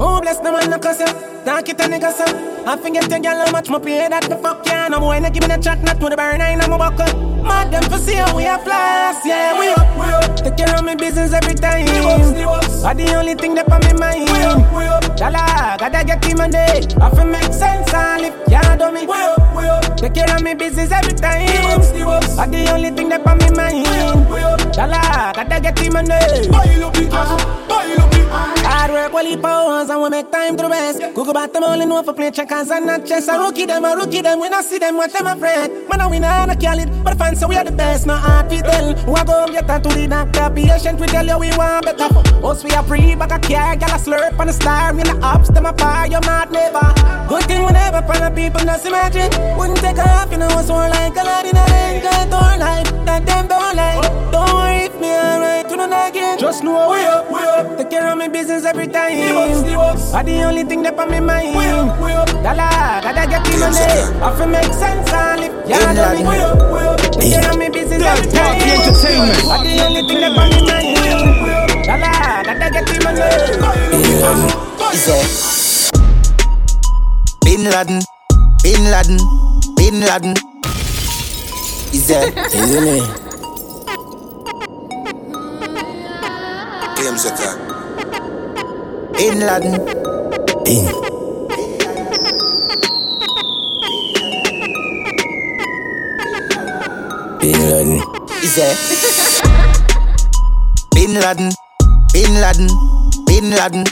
Oh, 0.00 0.20
bless 0.20 0.38
the 0.38 0.50
man, 0.50 0.70
no 0.70 0.78
cuss 0.78 1.00
ya. 1.00 1.06
Talk 1.44 1.68
it 1.68 1.80
a 1.80 1.84
nigga, 1.84 2.12
so. 2.12 2.51
I 2.64 2.76
forget 2.76 3.10
your 3.10 3.18
girl, 3.18 3.44
how 3.44 3.50
much 3.50 3.68
my 3.68 3.78
pay 3.78 4.08
that 4.08 4.22
the 4.22 4.36
fuck 4.36 4.64
yeah. 4.66 4.88
No 4.88 5.00
boy, 5.00 5.18
no 5.18 5.30
give 5.30 5.42
me 5.42 5.48
the 5.48 5.60
chat, 5.60 5.82
not 5.82 5.98
to 6.00 6.08
the 6.08 6.16
burn, 6.16 6.40
I 6.40 6.50
ain't 6.50 6.68
no 6.68 6.78
buckle. 6.78 7.42
Mad 7.42 7.72
them 7.72 7.82
for 7.90 7.98
see 7.98 8.14
how 8.14 8.36
we 8.36 8.46
are 8.46 8.58
flash, 8.60 9.24
yeah, 9.26 9.58
we 9.58 9.68
up, 9.68 9.86
we 9.98 10.06
up. 10.12 10.36
Take 10.36 10.56
care 10.56 10.74
of 10.76 10.84
me 10.84 10.94
business 10.94 11.32
every 11.32 11.54
time. 11.54 11.88
Are 12.86 12.94
the 12.94 13.14
only 13.16 13.34
thing 13.34 13.54
that 13.56 13.70
on 13.70 13.80
me 13.82 13.92
mind. 13.98 14.30
We 14.30 14.42
up, 14.46 14.72
we 14.72 14.84
up. 14.84 15.16
Dollar, 15.16 15.38
ah, 15.42 15.76
gotta 15.78 16.04
get 16.04 16.24
him 16.24 16.40
on 16.40 16.50
day. 16.50 16.86
I 17.00 17.10
feel 17.10 17.26
make 17.26 17.52
sense, 17.52 17.92
I 17.92 18.20
live, 18.20 18.34
yeah, 18.48 18.76
do 18.76 18.92
me. 18.92 19.06
We 19.06 19.18
up, 19.18 19.56
we 19.56 19.64
up. 19.66 19.96
Take 19.96 20.14
care 20.14 20.34
of 20.34 20.42
me 20.42 20.54
business 20.54 20.92
every 20.92 21.14
time. 21.14 21.48
Are 22.38 22.46
the 22.46 22.70
only 22.72 22.90
thing 22.90 23.08
that 23.08 23.26
on 23.26 23.38
me 23.38 23.50
mind. 23.50 23.86
We 23.90 23.98
up, 24.06 24.30
we 24.30 24.38
up. 24.38 24.72
Dollar, 24.72 25.02
ah, 25.02 25.32
gotta 25.34 25.60
get 25.60 25.78
him 25.78 25.96
on 25.96 26.04
day. 26.04 26.48
Hard 28.64 28.90
work, 28.92 29.12
well, 29.12 29.26
he 29.26 29.36
powers, 29.36 29.90
and 29.90 30.00
we 30.02 30.08
make 30.08 30.30
time 30.30 30.56
to 30.56 30.62
the 30.62 30.68
best. 30.68 31.00
Google 31.14 31.34
back 31.34 31.52
them 31.52 31.64
only 31.64 31.86
know 31.86 32.02
for 32.02 32.14
play 32.14 32.30
checkers 32.52 32.70
and 32.70 32.86
not 32.86 33.06
chess. 33.06 33.28
A 33.28 33.38
rookie 33.38 33.66
them, 33.66 33.84
a 33.84 33.96
rookie 33.96 34.20
them, 34.20 34.40
when 34.40 34.52
I 34.52 34.60
see 34.60 34.78
them, 34.78 34.96
what 34.96 35.12
them 35.12 35.26
afraid. 35.26 35.70
Man, 35.88 36.00
I 36.00 36.06
win, 36.06 36.24
I 36.24 36.54
call 36.54 36.78
it, 36.78 37.04
but 37.04 37.16
fans 37.18 37.40
say 37.40 37.46
we 37.46 37.56
are 37.56 37.64
the 37.64 37.72
best, 37.72 38.06
not 38.06 38.20
hard 38.20 38.50
to 38.50 38.62
tell. 38.62 38.94
Who 38.94 39.14
I 39.14 39.24
go 39.24 39.46
get 39.48 39.66
that 39.66 39.82
to 39.82 39.88
the 39.88 40.06
doctor, 40.06 40.50
patient, 40.54 41.00
we 41.00 41.06
tell 41.06 41.26
you 41.26 41.38
we 41.38 41.50
want 41.56 41.84
better. 41.84 42.08
Us, 42.46 42.64
we 42.64 42.70
are 42.72 42.84
free, 42.84 43.14
back 43.14 43.32
a 43.32 43.38
care, 43.38 43.76
gal 43.76 43.90
a 43.90 43.98
slurp 43.98 44.38
on 44.38 44.46
the 44.46 44.52
star, 44.52 44.90
in 44.90 44.96
the 44.98 45.18
ups, 45.22 45.48
them 45.50 45.66
a 45.66 45.72
fire, 45.72 46.06
you're 46.08 46.20
not 46.20 46.50
never. 46.50 46.86
Good 47.28 47.44
thing 47.44 47.64
we 47.64 47.72
never 47.72 48.02
find 48.02 48.22
the 48.24 48.30
people, 48.30 48.60
just 48.60 48.86
imagine. 48.86 49.30
Wouldn't 49.56 49.78
take 49.78 49.98
off, 49.98 50.30
you 50.30 50.38
know, 50.38 50.48
it's 50.58 50.68
more 50.68 50.88
like 50.88 51.16
a 51.16 51.24
lot 51.24 51.46
in 51.46 51.56
a 51.56 51.64
enjoy 51.96 52.30
door 52.30 52.56
life, 52.58 52.90
that 53.06 53.26
them 53.26 53.48
don't 53.48 53.76
like. 53.76 54.02
Don't 54.32 54.52
worry 54.52 54.91
me 55.02 55.10
alright, 55.10 55.68
you 55.68 55.76
know, 55.76 56.06
again. 56.06 56.38
Just 56.38 56.62
know 56.62 56.90
we 56.90 57.04
up, 57.04 57.26
we 57.30 57.40
up. 57.42 57.76
Take 57.76 57.90
care 57.90 58.06
of 58.06 58.16
me 58.16 58.28
business 58.28 58.64
every 58.64 58.86
time. 58.86 59.18
Are 60.14 60.22
the 60.22 60.42
only 60.46 60.62
thing 60.62 60.82
that 60.84 60.98
on 60.98 61.10
me 61.10 61.18
mind. 61.18 61.54
Dollar, 62.46 63.02
gotta 63.02 63.26
get 63.26 63.42
the 63.42 63.58
money. 63.58 63.82
I 64.22 64.30
feel 64.38 64.46
make 64.46 64.72
sense, 64.72 65.10
I 65.10 65.36
live. 65.36 65.54
Yeah, 65.66 65.90
I 65.90 66.14
me. 66.14 66.22
Take 67.18 67.34
care 67.34 67.50
of 67.50 67.58
me 67.58 67.68
business 67.68 68.02
every 68.02 68.30
time. 68.30 68.62
Entertainment. 68.62 69.42
Are 69.50 69.62
the 69.66 69.82
only 69.82 70.02
thing 70.06 70.20
that 70.22 70.38
on 70.38 70.46
me 70.54 70.60
mind. 70.70 70.94
Dollar, 71.82 72.46
gotta 72.46 72.66
get 72.70 72.86
the 72.86 72.96
money. 73.02 73.26
Bin 77.44 77.62
Laden, 77.70 78.00
Bin 78.62 78.82
Laden, 78.90 79.18
Bin 79.76 80.00
Laden. 80.00 80.34
Is 81.92 82.06
there? 82.08 82.32
Isn't 82.54 82.86
it? 82.86 83.21
Claim 87.02 87.18
Zeka. 87.18 87.50
Bin 89.18 89.40
Laden. 89.42 89.74
Bin. 90.62 90.86
Laden. 90.86 91.02
Bin 97.42 97.58
Laden. 97.70 97.98
Is 98.46 98.54
there? 98.54 98.76
Bin 100.94 101.18
Laden. 101.18 101.50
Bin 102.14 102.40
Laden. 102.40 102.70
Bin 103.26 103.50
Laden. 103.50 103.82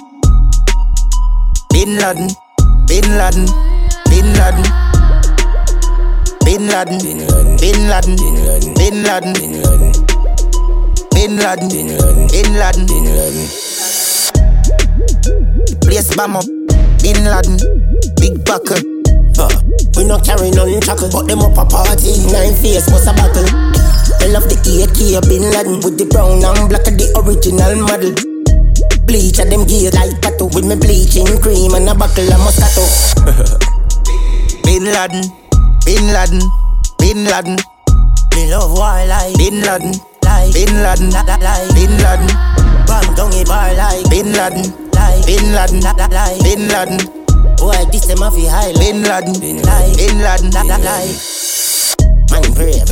Bin 1.75 1.99
Laden. 1.99 2.31
Bin 2.87 3.07
Laden. 3.19 3.47
Bin 4.07 4.27
Laden. 4.39 4.67
Bin 6.47 6.63
Laden. 6.71 6.99
Bin 7.59 7.89
Laden. 7.91 8.17
Bin 8.79 9.03
Laden. 9.03 10.20
Bin 11.21 11.37
Laden. 11.37 11.69
Bin 11.69 12.57
Laden. 12.57 12.87
Bin 12.89 13.05
Laden. 13.05 13.45
Place 15.85 16.17
bomb 16.17 16.41
up. 16.41 16.49
Bin 17.05 17.21
Laden. 17.29 17.61
Big 18.17 18.41
buckle. 18.49 18.81
Uh, 19.37 19.53
we 20.01 20.09
not 20.09 20.25
carry 20.25 20.49
none 20.49 20.81
chuckle, 20.81 21.13
but 21.13 21.29
them 21.29 21.45
up 21.45 21.61
a 21.61 21.69
party. 21.69 22.17
Nine 22.33 22.57
face, 22.57 22.89
what's 22.89 23.05
a 23.05 23.13
battle? 23.13 23.45
I 24.25 24.33
love 24.33 24.49
the 24.49 24.57
AK 24.65 25.21
Bin 25.29 25.45
Laden 25.53 25.85
with 25.85 26.01
the 26.01 26.09
brown 26.09 26.41
and 26.41 26.69
black 26.73 26.89
of 26.89 26.97
the 26.97 27.13
original 27.21 27.77
model. 27.85 28.17
Bleach 29.05 29.45
at 29.45 29.53
them 29.53 29.69
gear 29.69 29.93
like 29.93 30.17
tattoo 30.25 30.49
with 30.57 30.65
me 30.65 30.73
bleaching 30.81 31.29
cream 31.45 31.77
and 31.77 31.85
a 31.85 31.93
buckle 31.93 32.33
of 32.33 32.41
Moscato. 32.49 32.81
Bin 34.65 34.89
Laden, 34.89 35.21
Bin 35.85 36.17
Laden, 36.17 36.41
Bin 36.97 37.29
Laden. 37.29 37.61
Me 38.33 38.49
love 38.49 38.73
war 38.73 39.05
like 39.05 39.37
Bin 39.37 39.61
Laden, 39.61 39.93
like 40.51 40.67
Bin 40.67 40.83
Laden, 40.83 41.11
like 41.11 41.75
Bin 41.75 41.91
Laden. 41.99 42.27
Bam 42.87 43.15
down 43.15 43.33
a 43.33 43.45
bar 43.45 43.75
like 43.75 44.11
Bin 44.11 44.33
Laden, 44.33 44.91
like 44.93 45.27
Bin 45.27 45.53
Laden, 45.53 45.81
like 45.81 46.43
Bin 46.43 46.69
Laden. 46.69 46.99
Boy, 47.57 47.85
this 47.93 48.07
them 48.07 48.23
a 48.23 48.31
fi 48.31 48.47
high 48.47 48.73
Bin 48.73 49.03
Laden, 49.03 49.63
like 49.63 49.97
Bin 49.97 50.19
Laden, 50.19 50.51
like. 50.51 51.40
Man 52.31 52.47
brave 52.55 52.87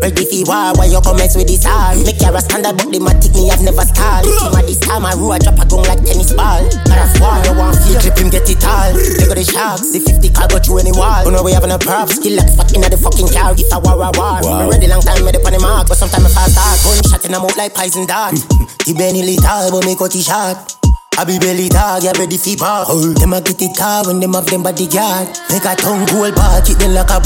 Ready 0.00 0.24
for 0.24 0.42
war 0.48 0.72
Why 0.80 0.88
you 0.88 1.00
commence 1.04 1.36
with 1.36 1.48
this 1.48 1.68
all? 1.68 1.92
Make 2.00 2.20
your 2.24 2.32
standard 2.40 2.80
But 2.80 2.88
the 2.88 2.98
matic 2.98 3.36
me 3.36 3.52
have 3.52 3.60
never 3.60 3.84
stalled. 3.84 4.24
Team 4.24 4.56
at 4.56 4.64
this 4.64 4.80
time 4.80 5.04
I 5.04 5.12
roll 5.12 5.36
drop 5.36 5.60
a 5.60 5.64
gun 5.68 5.84
like 5.84 6.00
tennis 6.00 6.32
ball. 6.32 6.64
God 6.88 7.00
of 7.04 7.12
war 7.20 7.36
You 7.44 7.52
want 7.52 7.76
feel 7.84 8.00
Clip 8.00 8.16
him 8.16 8.28
get 8.32 8.48
it 8.48 8.64
all. 8.64 8.96
They 8.96 9.28
got 9.28 9.36
the 9.36 9.44
sharks 9.44 9.92
The 9.92 10.00
50 10.00 10.32
car 10.32 10.48
go 10.48 10.56
through 10.56 10.88
any 10.88 10.92
wall. 10.96 11.20
You 11.28 11.36
know 11.36 11.44
we 11.44 11.52
having 11.52 11.72
a 11.72 11.76
prop 11.76 12.08
Skill 12.08 12.40
like 12.40 12.48
fucking 12.56 12.80
at 12.80 12.88
the 12.88 12.96
fucking 12.96 13.28
car 13.28 13.52
If 13.52 13.68
I 13.68 13.78
war 13.78 14.00
a 14.00 14.10
war. 14.16 14.40
Wow. 14.40 14.64
Me 14.64 14.72
ready 14.72 14.88
long 14.88 15.04
time 15.04 15.20
Made 15.20 15.36
up 15.36 15.44
on 15.44 15.52
the 15.52 15.60
mark 15.60 15.92
But 15.92 16.00
sometimes 16.00 16.32
I 16.32 16.48
fast 16.48 16.56
start 16.56 16.76
Gunshot 16.80 17.22
in 17.28 17.36
a 17.36 17.38
mouth 17.38 17.56
like 17.60 17.76
poison 17.76 18.08
dart. 18.08 18.40
He 18.88 18.96
Benny 18.96 19.20
lethal 19.20 19.68
But 19.68 19.84
me 19.84 19.94
cut 19.94 20.16
it 20.16 20.24
short 20.24 20.80
I 21.20 21.24
be 21.28 21.38
belly 21.38 21.68
dog, 21.68 22.02
yeah, 22.02 22.16
ready 22.16 22.38
for 22.40 22.56
bar. 22.56 22.88
Them 22.88 23.36
a 23.36 23.40
get 23.44 23.60
it 23.60 23.76
hard 23.76 24.06
when 24.06 24.18
them 24.18 24.32
have 24.32 24.46
them 24.46 24.62
bodyguard. 24.64 25.28
Make 25.52 25.68
a 25.68 25.76
tongue 25.76 26.08
gold 26.08 26.34
bar, 26.34 26.62
keep 26.64 26.78
them 26.78 26.96
like 26.96 27.12
a 27.12 27.20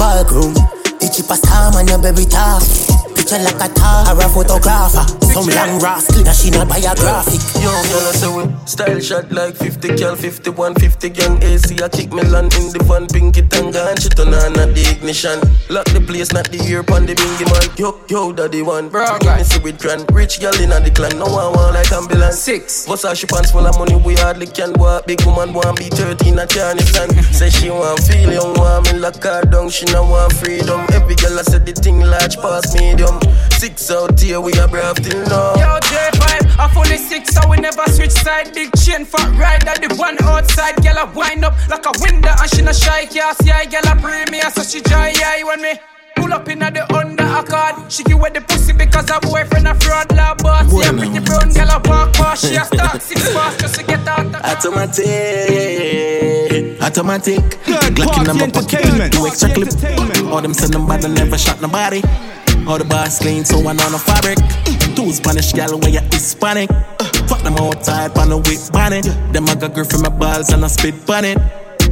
it's 1.01 1.17
keep 1.17 1.31
us 1.31 1.41
time 1.41 1.75
and 1.77 1.89
your 1.89 1.99
baby 1.99 2.25
talk. 2.25 2.96
Picture 3.27 3.43
like 3.43 3.59
a 3.59 3.75
tar 3.75 4.15
or 4.15 4.23
a 4.23 4.29
photographer. 4.29 5.03
Some 5.35 5.51
long 5.51 5.83
rascal 5.83 6.23
that 6.23 6.37
she 6.39 6.49
not 6.49 6.69
biographic. 6.69 7.43
Yo, 7.59 7.75
y'all 7.91 8.15
say 8.15 8.31
we 8.31 8.47
style 8.71 9.01
shot 9.01 9.33
like 9.33 9.57
50 9.57 9.99
cal, 9.99 10.15
51, 10.15 10.77
50 10.77 11.11
gang 11.11 11.43
AC. 11.43 11.83
I 11.83 11.89
kick 11.89 12.13
me 12.13 12.23
land 12.23 12.55
in 12.55 12.71
the 12.71 12.79
van, 12.87 13.09
pinky 13.09 13.43
tanga 13.43 13.91
and 13.91 14.01
shit 14.01 14.15
on 14.21 14.33
on 14.33 14.55
at 14.57 14.71
the 14.73 14.95
ignition. 14.95 15.43
Lock 15.69 15.91
the 15.91 16.01
place, 16.01 16.31
not 16.33 16.47
the 16.55 16.63
ear 16.71 16.85
pon 16.85 17.05
the 17.05 17.19
bingy 17.19 17.51
man. 17.51 17.67
Yo, 17.77 17.99
yo, 18.07 18.33
daddy 18.33 18.63
one. 18.63 18.89
Bro, 18.89 19.19
me 19.19 19.43
see 19.43 19.59
with 19.59 19.83
grand. 19.83 20.07
Rich 20.15 20.39
gal 20.39 20.55
in 20.63 20.71
the 20.71 20.93
clan, 20.95 21.19
no 21.19 21.27
one 21.27 21.51
want 21.51 21.75
like 21.75 21.91
ambulance. 21.91 22.39
Six. 22.39 22.87
Bust 22.87 23.03
her 23.11 23.15
she 23.17 23.27
pants 23.27 23.51
full 23.51 23.67
of 23.67 23.77
money, 23.77 23.97
we 23.97 24.15
hardly 24.15 24.47
can 24.47 24.73
walk. 24.79 25.05
Big 25.11 25.21
woman 25.27 25.53
want 25.53 25.77
be 25.83 25.91
13 25.91 26.39
at 26.39 26.49
Charleston. 26.49 27.11
Say 27.35 27.51
she 27.51 27.71
want 27.71 27.99
feel 28.07 28.31
young, 28.31 28.55
want 28.55 28.87
me 28.87 29.01
lock 29.03 29.19
her 29.25 29.43
down. 29.43 29.69
She 29.69 29.85
no 29.91 30.07
want 30.07 30.33
freedom. 30.33 30.87
Every 30.95 31.17
girl 31.17 31.37
I 31.39 31.43
said 31.43 31.67
the 31.67 31.73
thing 31.75 31.99
large 32.01 32.39
past 32.39 32.73
medium. 32.79 33.16
Six 33.59 33.91
out 33.91 34.21
here, 34.21 34.41
we 34.41 34.53
are 34.59 34.69
brave 34.69 34.97
till 34.97 35.23
now. 35.27 35.55
Yo, 35.55 35.79
J5, 35.81 36.59
I 36.59 36.69
fully 36.73 36.97
six, 36.97 37.35
so 37.35 37.49
we 37.49 37.57
never 37.57 37.85
switch 37.91 38.11
side. 38.13 38.55
Big 38.55 38.71
chain 38.77 39.05
for 39.05 39.21
ride, 39.39 39.63
that 39.63 39.81
the 39.81 39.95
one 39.97 40.17
outside. 40.25 40.77
Girl, 40.83 40.99
I 40.99 41.05
wind 41.05 41.45
up 41.45 41.55
like 41.69 41.87
a 41.87 41.93
window, 42.01 42.35
and 42.41 42.51
she 42.51 42.63
no 42.63 42.73
shy, 42.73 43.07
can't 43.07 43.37
see 43.39 43.51
I 43.51 43.65
girl, 43.67 43.87
I 43.87 43.95
premiere, 44.01 44.51
so 44.51 44.63
she 44.63 44.81
dry 44.81 45.13
eye 45.17 45.43
when 45.45 45.63
me. 45.63 45.75
Pull 46.17 46.33
up 46.33 46.49
in 46.49 46.59
the 46.61 46.95
under 46.97 47.25
accord. 47.25 47.93
She 47.93 48.03
give 48.03 48.19
away 48.19 48.31
the 48.31 48.41
pussy 48.41 48.73
because 48.73 49.09
her 49.11 49.21
boyfriend 49.21 49.69
a 49.69 49.75
fraud 49.75 50.11
lab 50.13 50.43
boss. 50.43 50.65
Yeah, 50.73 50.93
pretty 50.93 51.21
brown 51.21 51.53
girl 51.53 51.71
a 51.71 51.79
walk 51.85 52.15
past. 52.15 52.47
She 52.47 52.57
a 52.57 52.65
start 52.65 53.03
six 53.03 53.29
fast 53.33 53.61
just 53.61 53.75
to 53.77 53.85
get 53.85 54.09
out 54.09 54.33
the 54.33 54.39
Automatic, 54.41 55.07
automatic. 56.83 57.45
Third 57.69 57.95
Glock 57.95 58.19
in 58.19 58.25
party 58.25 58.41
my 58.41 58.49
pocket, 58.49 58.81
entertainment. 58.81 59.13
two 59.13 59.27
extra 59.27 59.53
clip. 59.53 59.69
Entertainment. 59.69 60.33
All 60.33 60.41
them 60.41 60.55
send 60.55 60.73
them 60.73 60.87
bad 60.87 61.05
and 61.05 61.15
never 61.15 61.37
shot 61.37 61.61
nobody. 61.61 62.01
All 62.67 62.79
the 62.79 62.85
bars 62.85 63.19
clean, 63.19 63.45
so 63.45 63.59
I 63.69 63.73
know 63.73 63.89
no 63.91 63.99
fabric. 63.99 64.39
Mm, 64.39 64.97
Two 64.97 65.13
Spanish 65.13 65.53
gal 65.53 65.79
where 65.79 65.91
you 65.91 66.01
Hispanic. 66.13 66.71
Uh, 66.71 67.05
fuck 67.29 67.43
them 67.43 67.57
outside, 67.59 68.17
on 68.19 68.31
the 68.31 68.39
whip 68.39 68.61
bonnet. 68.73 69.05
Them 69.33 69.49
I 69.49 69.55
got 69.55 69.75
grip 69.75 69.89
from 69.89 70.03
my 70.03 70.09
balls 70.09 70.51
and 70.51 70.65
I 70.65 70.69
spit 70.69 71.07
bonnet. 71.07 71.39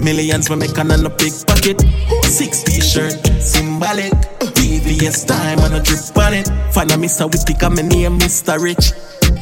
Millions 0.01 0.51
we 0.51 0.57
make 0.57 0.77
on 0.79 0.91
a 0.91 1.11
big 1.11 1.33
pocket. 1.47 1.81
Six 2.25 2.63
t-shirt, 2.65 3.15
symbolic. 3.41 4.13
Uh, 4.13 4.51
VVS 4.59 5.27
time 5.27 5.59
and 5.61 5.75
a 5.75 5.81
drip 5.81 6.01
on 6.17 6.35
it. 6.35 6.49
Find 6.73 6.91
a 6.91 6.95
Mr. 6.95 7.31
Whippy, 7.31 7.59
come 7.59 7.79
and 7.79 7.89
name 7.89 8.19
Mr. 8.19 8.59
Rich. 8.61 8.93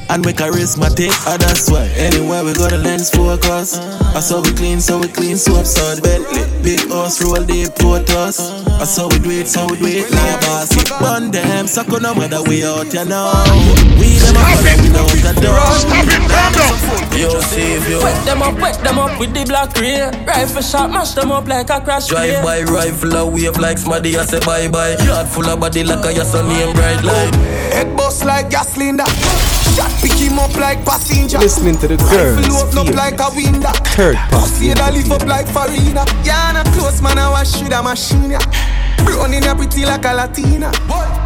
And 0.09 0.25
we 0.25 0.33
charismatic, 0.33 1.13
and 1.27 1.41
that's 1.41 1.71
why 1.71 1.89
anywhere 1.97 2.45
we 2.45 2.53
go 2.53 2.69
the 2.69 2.79
lens 2.79 3.11
focus. 3.11 3.79
Ah, 3.81 4.19
I 4.19 4.21
saw 4.21 4.43
we 4.43 4.53
clean, 4.53 4.81
so 4.81 4.99
we 4.99 5.09
clean, 5.09 5.37
so 5.37 5.57
up, 5.57 5.67
so 5.67 5.95
the 5.95 6.03
Bentley. 6.03 6.45
Big 6.63 6.85
horse, 6.91 7.23
roll 7.25 7.43
deep, 7.45 7.73
us. 8.13 8.39
I 8.69 8.85
saw 8.85 9.09
we 9.09 9.19
do 9.19 9.31
it, 9.31 9.49
so 9.49 9.67
we 9.67 9.77
do 9.79 9.87
it, 9.87 10.11
nah 10.13 10.37
boss. 10.41 10.71
It 10.77 10.89
bun 11.01 11.31
them, 11.31 11.67
suck 11.67 11.89
on 11.93 12.03
no 12.03 12.15
matter 12.15 12.43
we 12.45 12.65
out, 12.65 12.93
you 12.93 13.05
know. 13.05 13.33
We 13.97 14.21
never 14.21 14.45
follow, 14.53 14.77
we 14.85 14.89
know 14.93 15.09
the 15.09 15.33
door. 15.41 15.61
Stop 15.81 16.05
it, 16.05 16.23
calm 16.29 16.53
down. 16.53 17.19
Yo, 17.19 17.41
save 17.41 17.89
yo. 17.89 18.03
Wet 18.03 18.25
them 18.25 18.43
up, 18.43 18.61
wet 18.61 18.79
them 18.85 18.99
up 18.99 19.19
with 19.19 19.33
the 19.33 19.45
black 19.45 19.77
ray. 19.81 20.09
Rifle 20.27 20.63
shot, 20.63 20.91
mash 20.91 21.13
them 21.13 21.33
up 21.33 21.47
like 21.47 21.71
a 21.71 21.81
crash 21.81 22.09
Drive 22.09 22.43
by 22.43 22.63
rifle 22.63 23.17
a 23.17 23.27
wave 23.27 23.59
like 23.59 23.79
smaddy, 23.79 24.17
I 24.17 24.25
say 24.25 24.41
bye 24.41 24.69
bye. 24.69 24.97
Yard 25.05 25.29
full 25.29 25.49
of 25.49 25.61
body 25.61 25.85
like 25.85 26.05
a 26.05 26.13
yes 26.13 26.35
name 26.35 26.75
bright 26.75 27.03
light. 27.03 27.35
Head 27.73 27.97
bust 27.97 28.25
like 28.25 28.51
gas 28.51 28.75
cylinder. 28.75 29.05
Shot 29.75 29.91
pick 30.01 30.13
him 30.21 30.39
up 30.39 30.55
like 30.57 30.85
passenger. 30.85 31.39
Listening 31.39 31.77
to 31.79 31.89
the 31.89 31.97
Rifle 31.97 32.43
girls 32.43 32.63
open 32.63 32.79
up 32.79 32.87
feel 32.87 32.97
like 32.97 33.21
a 33.21 33.29
window. 33.35 33.73
third 33.97 34.17
Pussy 34.31 34.69
party 34.69 34.69
head 34.69 34.81
a 34.81 34.93
lift 34.93 35.11
up 35.11 35.25
like 35.27 35.49
Farina. 35.49 36.05
Yeah, 36.25 36.53
na 36.53 36.63
close 36.77 37.01
man, 37.01 37.19
I 37.19 37.31
wash 37.31 37.63
with 37.63 37.73
a 37.73 37.83
machine. 37.83 38.31
yeah. 38.31 38.45
Brown 39.05 39.33
a 39.35 39.55
pretty 39.55 39.85
like 39.87 40.05
a 40.05 40.13
Latina. 40.15 40.71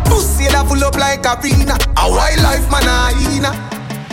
Pussy 0.06 0.44
head 0.44 0.54
a 0.54 0.64
full 0.64 0.82
up 0.84 0.94
like 0.96 1.26
arena. 1.26 1.76
A 1.98 2.04
wildlife 2.08 2.70
man, 2.70 2.86
a 2.86 3.10
hyena. 3.10 3.65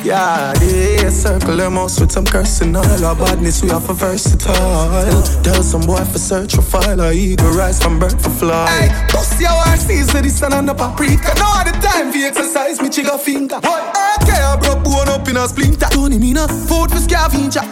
Yeah, 0.04 0.52
they 0.60 1.10
circle 1.10 1.56
them 1.56 1.74
house 1.74 1.98
with 1.98 2.12
some 2.12 2.26
cursing 2.26 2.76
all 2.76 3.06
our 3.06 3.16
badness, 3.16 3.64
we 3.64 3.72
are 3.72 3.80
for 3.80 3.94
versatile. 3.94 5.24
Tell 5.44 5.64
some 5.64 5.82
boy 5.88 6.04
for 6.04 6.20
search 6.20 6.56
for 6.56 6.62
file, 6.62 7.00
or 7.00 7.14
eagle 7.14 7.52
rise 7.52 7.82
from 7.82 8.00
bird 8.00 8.20
for 8.22 8.30
fly. 8.30 8.68
Hey, 8.68 9.08
pussy 9.08 9.46
our 9.46 9.78
season, 9.78 10.24
the 10.24 10.30
sun 10.30 10.52
and 10.52 10.68
the 10.68 10.74
paprika. 10.74 11.32
All 11.40 11.64
the 11.64 11.72
time 11.80 12.12
for 12.12 12.20
exercise, 12.20 12.82
me 12.82 12.90
trigger 12.90 13.18
finger. 13.18 13.56
Okay, 13.56 14.44
I 14.44 14.60
broke 14.60 14.84
bone 14.84 15.08
up 15.08 15.26
in 15.30 15.38
a 15.38 15.48
splinter. 15.48 15.88
Tony 15.90 16.20
Mina, 16.20 16.50
food 16.50 16.92
for 16.92 17.00
scavenger. 17.00 17.64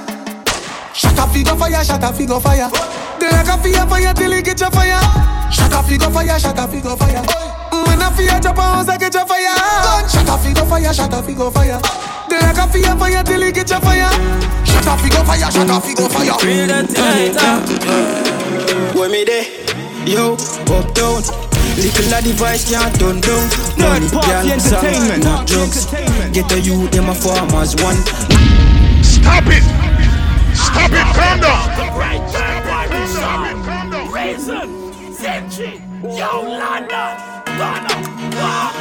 Shut 0.94 1.20
up, 1.20 1.30
figure 1.36 1.56
fire, 1.56 1.84
shut 1.84 2.02
up, 2.02 2.16
figure 2.16 2.40
fire. 2.40 2.72
They 3.20 3.28
like 3.28 3.52
a 3.52 3.58
fire, 3.60 3.86
fire 3.88 4.14
till 4.14 4.32
it 4.32 4.46
get 4.46 4.60
your 4.60 4.72
fire. 4.72 5.04
Shut 5.52 5.74
up, 5.74 5.84
figure 5.84 6.10
fire, 6.10 6.40
shut 6.40 6.58
up, 6.58 6.70
figure 6.70 6.96
fire. 6.96 7.24
When 7.72 8.02
I 8.02 8.10
fire 8.16 8.40
drop 8.40 8.58
a 8.58 8.62
house, 8.62 8.88
I 8.88 8.98
get 8.98 9.14
your 9.14 9.26
fire. 9.26 10.08
Shut 10.08 10.30
up, 10.30 10.40
figure 10.40 10.64
fire, 10.64 10.94
shut 10.94 11.14
up, 11.14 11.26
figure 11.26 11.52
fire. 11.52 11.82
They 12.32 12.40
like 12.40 12.56
a 12.56 12.66
fire, 12.66 12.96
fire 12.96 13.24
till 13.24 13.44
it 13.44 13.54
get 13.54 13.70
your 13.70 13.82
fire. 13.82 14.08
Shut 14.64 14.88
up, 14.88 15.02
figure 15.02 15.24
fire, 15.26 15.52
shut 15.52 15.70
up, 15.70 15.84
figure 15.84 16.08
fire. 16.08 16.32
When 18.96 19.12
me 19.12 19.26
there, 19.26 19.44
yo, 20.08 20.36
up 20.72 20.94
down. 20.96 21.24
Little 21.76 22.14
of 22.14 22.24
device 22.24 22.72
can't 22.72 22.96
turn 22.98 23.20
down. 23.20 23.50
Money, 23.78 24.08
party 24.08 24.48
girl, 24.48 24.60
song, 24.62 25.20
not 25.20 25.46
drugs. 25.46 25.86
Get 26.32 26.50
a 26.54 26.60
you, 26.62 26.88
them 26.88 27.10
a 27.10 27.14
farmers 27.14 27.76
one. 27.84 28.00
Stop 29.04 29.52
it. 29.52 29.64
Stop 30.56 30.88
it, 30.88 31.08
calm 31.12 31.40
down. 31.44 31.68
Right 32.00 32.24
there, 32.32 32.64
boy, 32.64 32.88
we 32.96 33.08
saw. 33.12 33.44
Reason, 34.08 34.68
Zenchi, 35.12 35.84
yo, 36.02 36.44
London, 36.48 37.12
Ghana, 37.60 37.96
wow. 38.40 38.72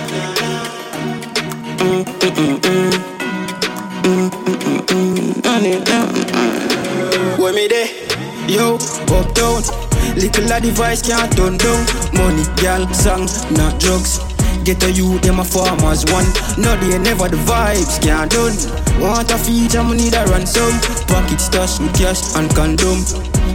When 5.51 5.65
me 7.57 7.67
there, 7.67 7.89
yo, 8.49 8.77
up 8.77 9.35
down. 9.35 9.63
Little 10.15 10.53
of 10.53 10.63
device 10.63 11.03
can't 11.03 11.37
turn 11.37 11.59
down. 11.59 11.85
Money, 12.15 12.45
girl, 12.63 12.87
song, 12.95 13.27
not 13.59 13.81
drugs. 13.81 14.21
Get 14.63 14.81
a 14.85 14.93
you, 14.93 15.19
them 15.19 15.41
a 15.41 15.45
farmers 15.45 16.05
one. 16.13 16.27
No, 16.57 16.77
they 16.79 16.97
never 16.99 17.29
the 17.29 17.37
vibes 17.39 18.01
can't 18.01 18.31
done. 18.31 18.55
Want 19.03 19.33
a 19.33 19.39
feature, 19.39 19.83
me 19.83 19.97
need 19.97 20.15
a 20.15 20.25
ransom. 20.27 20.71
Pocket 21.09 21.41
stash 21.41 21.81
with 21.81 21.99
cash 21.99 22.23
and 22.37 22.49
condom. 22.55 23.03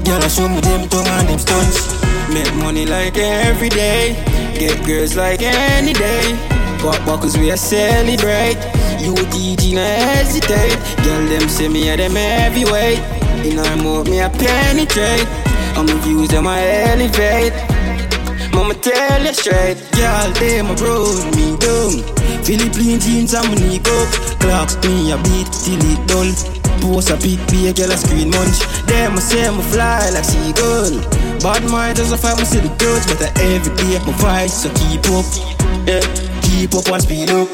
Girl, 0.03 0.21
I 0.21 0.27
show 0.27 0.49
me 0.49 0.59
them 0.59 0.89
tongue 0.89 1.07
and 1.07 1.29
them 1.29 1.39
stunts. 1.39 2.03
Make 2.33 2.53
money 2.55 2.85
like 2.85 3.17
every 3.17 3.69
day. 3.69 4.21
Get 4.59 4.85
girls 4.85 5.15
like 5.15 5.41
any 5.41 5.93
day. 5.93 6.54
Got 6.81 7.05
buckles 7.05 7.37
we 7.37 7.51
a 7.51 7.57
celebrate. 7.57 8.57
You 8.99 9.13
TG 9.13 9.73
no 9.73 9.81
hesitate. 9.81 10.77
Girl, 11.03 11.25
them 11.27 11.49
say 11.49 11.67
me 11.67 11.89
a 11.89 11.97
them 11.97 12.15
heavyweight. 12.15 12.99
In 13.45 13.59
our 13.59 13.77
move 13.77 14.07
me 14.07 14.19
a 14.19 14.29
penetrate. 14.29 15.27
I'm 15.77 15.87
views 16.01 16.29
them 16.29 16.47
a 16.47 16.55
elevate. 16.57 17.53
Mama 18.55 18.73
tell 18.75 19.21
you 19.21 19.33
straight, 19.33 19.75
girl, 19.91 20.31
they 20.39 20.61
my 20.61 20.73
road 20.79 21.35
me 21.35 21.57
down. 21.59 21.99
Philippine 22.45 22.99
jeans 23.01 23.33
and 23.33 23.47
my 23.49 23.55
knee 23.55 23.79
up. 23.83 24.09
Clocks 24.39 24.77
me 24.87 25.11
a 25.11 25.17
beat 25.17 25.51
till 25.51 25.83
it 25.91 25.99
done. 26.07 26.31
Post 26.79 27.09
a 27.09 27.17
pic, 27.17 27.39
be 27.51 27.67
a 27.67 27.73
girl 27.73 27.91
a 27.91 27.97
screen 27.97 28.29
munch. 28.29 28.59
Them 28.87 29.17
a 29.17 29.21
say 29.21 29.49
me 29.51 29.61
fly 29.73 30.09
like 30.11 30.23
seagull. 30.23 31.03
Bad 31.43 31.67
mind 31.69 31.99
a 31.99 32.17
fight, 32.17 32.37
me 32.39 32.45
see 32.45 32.59
the 32.59 32.71
girls, 32.79 33.05
but 33.07 33.21
I 33.21 33.29
every 33.51 33.75
day 33.75 33.99
my 34.07 34.13
vice, 34.23 34.63
so 34.63 34.69
keep 34.79 35.03
up. 35.11 35.27
Yeah, 35.85 35.99
keep 36.55 36.73
up 36.73 36.87
and 36.87 37.01
speed 37.01 37.29
up. 37.29 37.49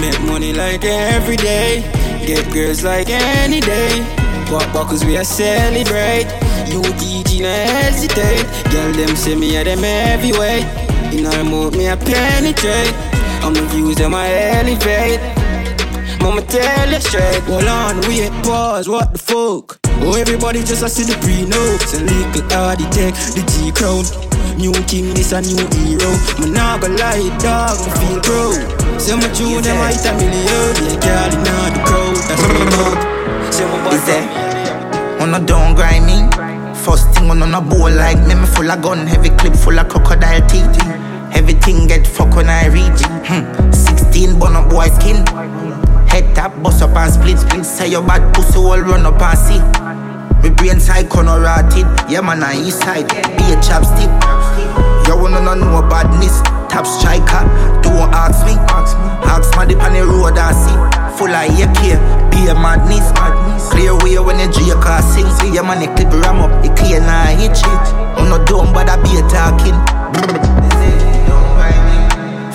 Make 0.00 0.20
money 0.22 0.52
like 0.52 0.84
every 0.84 1.36
day. 1.36 1.82
Get 2.26 2.52
girls 2.52 2.82
like 2.82 3.08
any 3.08 3.60
day. 3.60 4.00
Walk 4.50 4.66
buckles 4.72 5.04
we 5.04 5.16
a 5.16 5.24
celebrate. 5.24 6.26
You 6.66 6.82
TG 7.00 7.42
no 7.42 7.48
hesitate. 7.48 8.44
Girl 8.72 8.92
them 8.92 9.14
say 9.16 9.34
me 9.34 9.56
a 9.56 9.64
them 9.64 9.82
heavyweight. 9.82 10.64
In 11.14 11.26
our 11.26 11.44
move 11.44 11.76
me 11.76 11.86
a 11.86 11.96
penetrate. 11.96 12.94
I'm 13.44 13.54
the 13.54 13.62
views 13.70 13.96
them 13.96 14.14
a 14.14 14.24
elevate. 14.58 15.20
Mama 16.20 16.42
tell 16.42 16.90
you 16.90 17.00
straight. 17.00 17.42
Hold 17.44 17.64
on, 17.64 18.00
wait, 18.08 18.30
pause, 18.44 18.88
what 18.88 19.12
the 19.12 19.18
fuck? 19.18 19.78
Oh, 20.04 20.14
everybody 20.18 20.60
just 20.60 20.82
a 20.82 20.88
see 20.88 21.04
the 21.04 21.16
pre-notes. 21.22 21.94
A 21.94 22.00
little 22.02 22.58
hardy 22.58 22.84
take 22.90 23.14
the 23.34 23.42
G 23.52 23.72
crown. 23.72 24.31
New 24.56 24.72
king, 24.86 25.14
this 25.14 25.32
a 25.32 25.40
new 25.40 25.56
hero. 25.74 26.10
Man, 26.38 26.52
nah 26.52 26.78
go 26.78 26.88
lie, 26.88 27.28
dog, 27.38 27.78
me 27.84 27.90
feel 27.98 28.20
proud. 28.20 29.00
Say 29.00 29.16
my 29.16 29.28
tune, 29.32 29.62
them 29.62 29.80
hit 29.88 30.04
a 30.06 30.12
million. 30.14 30.76
Yeah, 30.86 31.00
girl, 31.00 31.32
in 31.34 31.48
all 31.48 31.70
the 31.72 31.80
crowd. 31.82 32.16
That's 32.28 32.44
me 32.46 32.62
now. 32.70 33.50
Say 33.50 33.64
Is 33.96 34.04
there? 34.06 35.20
On 35.20 35.34
a 35.34 35.44
down 35.44 35.74
grinding. 35.74 36.30
First 36.74 37.10
thing 37.14 37.30
on 37.30 37.42
on 37.42 37.54
a 37.54 37.60
bowl 37.60 37.90
like 37.90 38.18
me, 38.26 38.34
me 38.34 38.46
full 38.46 38.70
of 38.70 38.82
gun, 38.82 39.06
heavy 39.06 39.30
clip 39.30 39.54
full 39.54 39.78
of 39.78 39.88
crocodile 39.88 40.46
teeth. 40.48 40.66
Everything 41.34 41.86
get 41.86 42.06
fuck 42.06 42.34
when 42.36 42.48
I 42.48 42.66
reach. 42.66 43.02
Hmm. 43.26 43.70
16 43.72 44.38
bun 44.38 44.56
up 44.56 44.68
boy 44.68 44.86
skin. 44.86 45.24
Head 46.06 46.34
tap, 46.34 46.60
bust 46.62 46.82
up 46.82 46.94
and 46.96 47.12
split 47.12 47.38
split. 47.38 47.64
Say 47.64 47.88
your 47.88 48.02
bad 48.02 48.34
pussy 48.34 48.58
all 48.58 48.80
run 48.80 49.06
up 49.06 49.20
and 49.22 49.38
see. 49.38 50.01
Me 50.42 50.50
brain 50.50 50.80
side 50.80 51.08
corner 51.08 51.40
rotted. 51.40 51.86
Yeah 52.10 52.20
man, 52.20 52.42
I 52.42 52.58
east 52.58 52.80
side. 52.80 53.08
Be 53.38 53.44
a 53.52 53.56
chapstick. 53.62 54.10
You 55.06 55.16
wanna 55.16 55.40
know 55.40 55.82
badness. 55.88 56.42
Top 56.68 56.86
striker. 56.86 57.46
Don't 57.82 58.10
ask 58.10 58.44
me. 58.46 58.54
Ask 59.28 59.54
my 59.56 59.64
dip 59.64 59.82
on 59.82 59.92
the 59.92 60.02
road 60.06 60.38
and 60.38 60.56
see. 60.56 60.78
Full 61.18 61.30
of 61.30 61.46
AK. 61.46 62.32
Be 62.32 62.48
a 62.48 62.54
madness. 62.54 63.12
Clear 63.70 63.94
way 63.98 64.18
when 64.18 64.40
you 64.40 64.50
J 64.50 64.72
car. 64.80 65.02
See 65.02 65.22
your 65.52 65.64
man, 65.64 65.80
the 65.80 65.86
clip 65.94 66.12
ram 66.24 66.40
up. 66.40 66.64
It 66.64 66.76
clear 66.76 67.00
now, 67.00 67.26
hit 67.26 67.56
shit. 67.56 67.84
I'm 68.18 68.28
not 68.28 68.46
dumb, 68.48 68.72
but 68.72 68.88
I 68.88 68.96
be 69.02 69.18
a 69.18 69.22
talking. 69.28 69.78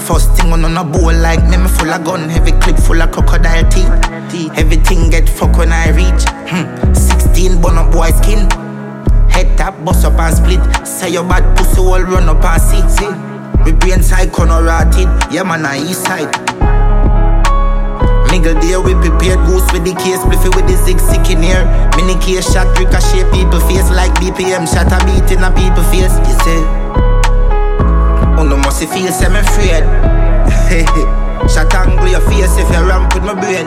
First 0.08 0.36
thing 0.36 0.52
on 0.52 0.64
on 0.64 0.78
a 0.78 0.84
bowl 0.84 1.14
like 1.14 1.44
me, 1.50 1.58
me 1.58 1.68
full 1.68 1.90
of 1.90 2.04
gun, 2.04 2.30
heavy 2.30 2.54
clip 2.54 2.78
full 2.78 3.02
of 3.02 3.12
crocodile 3.12 3.70
teeth. 3.70 3.90
Everything 4.58 5.10
get 5.10 5.28
fuck 5.28 5.58
when 5.58 5.72
I 5.72 5.90
reach. 5.90 6.24
Hmm. 6.48 7.17
16 7.38 7.62
bun 7.62 7.78
up 7.78 7.94
boy 7.94 8.10
skin. 8.10 8.50
Head 9.30 9.46
tap, 9.58 9.78
bust 9.86 10.04
up 10.06 10.18
and 10.18 10.34
split. 10.34 10.58
Say 10.88 11.14
your 11.14 11.24
bad 11.24 11.46
pussy 11.56 11.80
all 11.80 12.02
run 12.02 12.28
up 12.28 12.44
and 12.44 12.58
see. 12.60 12.82
see. 12.90 13.14
Me 13.64 13.78
brain 13.78 14.02
side 14.02 14.34
corner 14.34 14.64
rotted. 14.64 15.06
Yeah 15.30 15.44
man, 15.44 15.64
I 15.64 15.78
east 15.78 16.04
side. 16.04 16.34
Nigga 18.34 18.58
there 18.58 18.82
we 18.82 18.98
prepared 18.98 19.38
goose 19.46 19.70
with 19.72 19.86
the 19.86 19.94
case 20.02 20.18
Spliffy 20.20 20.50
with 20.54 20.68
the 20.68 20.76
zig 20.84 21.00
sick 21.00 21.32
in 21.32 21.42
here 21.42 21.64
Mini 21.96 22.20
case 22.20 22.52
shot 22.52 22.68
ricochet 22.78 23.24
people 23.32 23.62
face 23.72 23.90
Like 23.90 24.12
BPM 24.20 24.68
shot 24.68 24.92
a 24.92 25.00
beat 25.08 25.32
in 25.32 25.42
a 25.42 25.50
people 25.56 25.82
face 25.88 26.12
You 26.28 26.36
say 26.44 26.60
On 28.36 28.50
the 28.50 28.58
must 28.58 28.84
feel 28.84 29.12
semi 29.14 29.40
afraid. 29.40 29.86
Shot 31.48 31.74
angle 31.74 32.10
your 32.10 32.20
face 32.28 32.58
if 32.60 32.68
you 32.68 32.84
ramp 32.84 33.14
with 33.14 33.24
my 33.24 33.34
brain. 33.34 33.64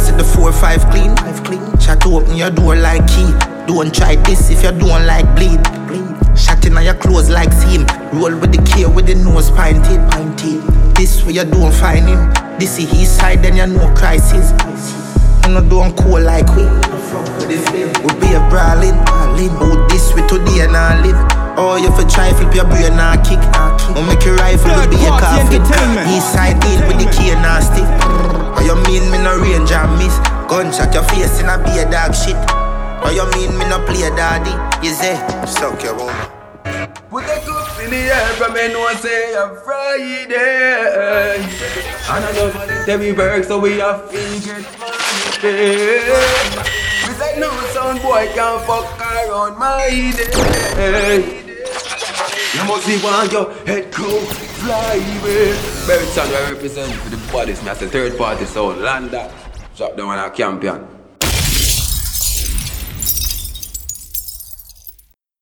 I 0.00 0.02
see 0.02 0.16
the 0.16 0.24
four 0.24 0.50
five 0.50 0.80
clean? 0.88 1.14
Five 1.16 1.44
clean. 1.44 1.60
Shot 1.78 2.06
open 2.06 2.34
your 2.34 2.48
door 2.48 2.74
like 2.74 3.06
key. 3.06 3.28
Don't 3.68 3.92
try 3.94 4.16
this 4.16 4.48
if 4.48 4.64
you 4.64 4.72
don't 4.72 5.04
like 5.04 5.28
bleed. 5.36 5.60
bleed. 5.84 6.08
Shot 6.32 6.64
in 6.64 6.72
your 6.80 6.94
clothes 6.94 7.28
like 7.28 7.52
seam. 7.52 7.84
Roll 8.16 8.32
with 8.40 8.48
the 8.48 8.64
key 8.64 8.86
with 8.86 9.04
the 9.04 9.14
nose 9.14 9.50
pinted. 9.50 10.00
pinted. 10.08 10.64
This 10.96 11.22
way 11.22 11.34
you 11.34 11.44
don't 11.44 11.70
find 11.74 12.08
him. 12.08 12.32
This 12.58 12.78
is 12.78 12.88
his 12.90 13.12
side, 13.12 13.42
then 13.44 13.60
you 13.60 13.66
know 13.66 13.92
crisis. 13.92 14.56
You 15.44 15.52
know 15.52 15.60
don't 15.68 15.92
cool 15.98 16.18
like 16.18 16.48
we. 16.56 16.64
We 17.44 18.10
be 18.24 18.32
a 18.32 18.40
brawling. 18.48 18.96
Oh, 19.04 19.86
this 19.90 20.14
we 20.16 20.24
today 20.28 20.64
and 20.64 20.76
I 20.76 20.96
live. 21.04 21.20
Oh, 21.60 21.76
you 21.76 21.92
for 21.92 22.08
try 22.08 22.32
flip 22.32 22.54
your 22.54 22.64
brain 22.64 22.96
and 22.96 23.20
kick. 23.20 23.36
Oh, 23.52 24.00
make 24.08 24.24
your 24.24 24.36
rifle 24.36 24.72
be 24.88 24.96
a 25.04 25.12
coffin. 25.12 25.60
East 26.08 26.32
side 26.32 26.56
deal 26.64 26.88
with 26.88 27.04
the 27.04 27.10
key 27.12 27.36
and 27.36 27.44
stick. 27.60 28.29
Oh, 28.60 28.62
you 28.62 28.76
mean 28.84 29.10
me 29.10 29.16
no 29.16 29.38
range 29.40 29.72
and 29.72 29.96
miss? 29.96 30.12
Gunshot 30.44 30.92
your 30.92 31.02
face 31.04 31.40
in 31.40 31.48
a 31.48 31.56
be 31.56 31.80
a 31.80 31.90
dog 31.90 32.14
shit. 32.14 32.36
Oh, 33.00 33.08
you 33.08 33.24
mean 33.32 33.56
me 33.56 33.64
no 33.70 33.80
play 33.86 34.04
daddy? 34.12 34.52
You 34.86 34.92
say, 34.92 35.16
suck 35.46 35.82
your 35.82 35.96
woman. 35.96 36.14
Put 37.08 37.24
the 37.24 37.40
cups 37.40 37.80
in 37.82 37.88
the 37.88 37.96
air 37.96 38.26
from 38.36 38.52
me 38.52 38.68
know 38.68 38.86
say 39.00 39.34
I'm 39.34 39.56
Friday 39.64 41.40
And 41.40 42.24
I 42.24 42.32
know 42.36 42.50
that 42.84 43.00
we 43.00 43.12
work 43.12 43.44
so 43.44 43.58
we 43.58 43.78
have 43.78 44.10
figured 44.10 44.66
money 44.78 46.04
We 47.08 47.14
say 47.16 47.40
no 47.40 47.50
son 47.72 47.96
boy 48.02 48.28
can't 48.34 48.62
fuck 48.66 49.00
around 49.00 49.58
my 49.58 49.88
day 49.88 51.48
You 52.54 52.64
must 52.68 52.86
be 52.86 52.98
one 52.98 53.30
your 53.30 53.54
head 53.66 53.90
crew 53.90 54.49
fly 54.60 54.94
away. 54.94 55.52
Sound 56.14 56.34
I 56.34 56.52
represent 56.52 56.92
for 56.92 57.10
the 57.10 57.32
bodies, 57.32 57.66
as 57.66 57.78
the 57.78 57.88
third 57.88 58.16
party 58.18 58.44
sound 58.44 58.80
Landa 58.80 59.32
Drop 59.76 59.96
down 59.96 60.08
on 60.08 60.30
a 60.30 60.34
champion 60.34 60.99